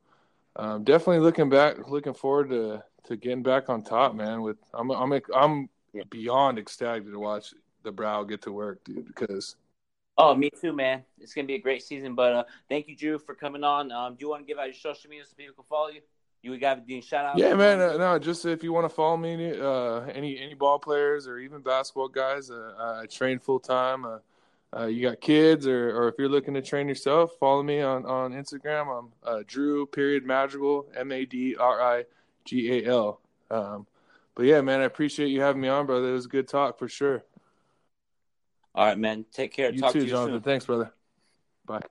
um, 0.56 0.84
definitely 0.84 1.20
looking 1.20 1.50
back, 1.50 1.90
looking 1.90 2.14
forward 2.14 2.50
to 2.50 2.84
to 3.06 3.18
getting 3.18 3.44
back 3.44 3.70
on 3.70 3.84
top, 3.84 4.16
man. 4.16 4.42
With 4.42 4.58
I'm 4.74 4.92
I'm 4.92 5.20
I'm 5.36 5.70
beyond 6.10 6.60
ecstatic 6.60 7.06
to 7.06 7.20
watch 7.20 7.54
the 7.88 7.91
Brow 7.91 8.23
get 8.23 8.43
to 8.43 8.52
work, 8.52 8.84
dude. 8.84 9.08
Because 9.08 9.56
oh, 10.17 10.36
me 10.36 10.52
too, 10.62 10.73
man. 10.73 11.04
It's 11.19 11.34
gonna 11.34 11.47
be 11.47 11.56
a 11.56 11.62
great 11.62 11.82
season. 11.82 12.13
But 12.13 12.34
uh, 12.34 12.43
thank 12.69 12.88
you, 12.88 12.95
Drew, 12.95 13.17
for 13.17 13.34
coming 13.34 13.63
on. 13.63 13.91
Um, 13.91 14.13
do 14.13 14.26
you 14.26 14.30
want 14.30 14.43
to 14.43 14.47
give 14.47 14.60
out 14.60 14.65
your 14.65 14.73
social 14.76 15.10
media 15.10 15.26
so 15.26 15.34
people 15.36 15.56
can 15.56 15.63
follow 15.63 15.89
you? 15.89 16.02
You 16.43 16.58
got 16.60 16.84
any 16.88 17.02
shout 17.02 17.26
out? 17.26 17.38
Yeah, 17.38 17.56
man. 17.56 17.82
Uh, 17.82 17.97
no, 17.97 18.19
just 18.19 18.45
if 18.45 18.63
you 18.63 18.71
want 18.71 18.86
to 18.86 18.93
follow 18.93 19.17
me, 19.17 19.60
uh, 19.60 20.02
any 20.13 20.38
any 20.39 20.54
ball 20.54 20.80
players 20.80 21.28
or 21.28 21.39
even 21.39 21.62
basketball 21.62 22.08
guys, 22.08 22.52
uh, 22.52 23.00
I 23.02 23.06
train 23.08 23.39
full 23.39 23.60
time. 23.60 24.06
Uh, 24.06 24.19
uh, 24.76 24.86
you 24.86 25.02
got 25.02 25.21
kids, 25.21 25.65
or, 25.65 25.97
or 25.97 26.10
if 26.10 26.15
you're 26.19 26.30
looking 26.30 26.54
to 26.54 26.62
train 26.62 26.88
yourself, 26.88 27.32
follow 27.39 27.63
me 27.63 27.82
on, 27.82 28.06
on 28.06 28.34
Instagram. 28.34 29.00
I'm 29.00 29.10
uh, 29.23 29.43
Drew 29.47 29.86
period 29.86 30.26
Madrigal 30.26 30.88
M 30.95 31.12
A 31.12 31.26
D 31.26 31.56
R 31.56 31.82
I 31.82 32.04
G 32.45 32.84
A 32.84 32.89
L. 32.91 33.21
Um, 33.50 33.88
but 34.36 34.45
yeah, 34.45 34.62
man, 34.62 34.82
I 34.82 34.84
appreciate 34.84 35.30
you 35.30 35.41
having 35.41 35.62
me 35.62 35.67
on, 35.67 35.86
brother. 35.86 36.10
It 36.10 36.13
was 36.13 36.26
a 36.26 36.30
good 36.30 36.47
talk 36.47 36.78
for 36.78 36.88
sure. 36.88 37.23
All 38.78 38.86
right, 38.86 38.98
man. 38.98 39.26
Take 39.34 39.54
care. 39.54 39.72
You 39.72 39.82
Talk 39.82 39.92
too, 39.94 40.02
to 40.02 40.06
you 40.06 40.12
Jonathan. 40.12 40.36
Soon. 40.36 40.42
Thanks, 40.44 40.66
brother. 40.68 40.94
Bye. 41.66 41.82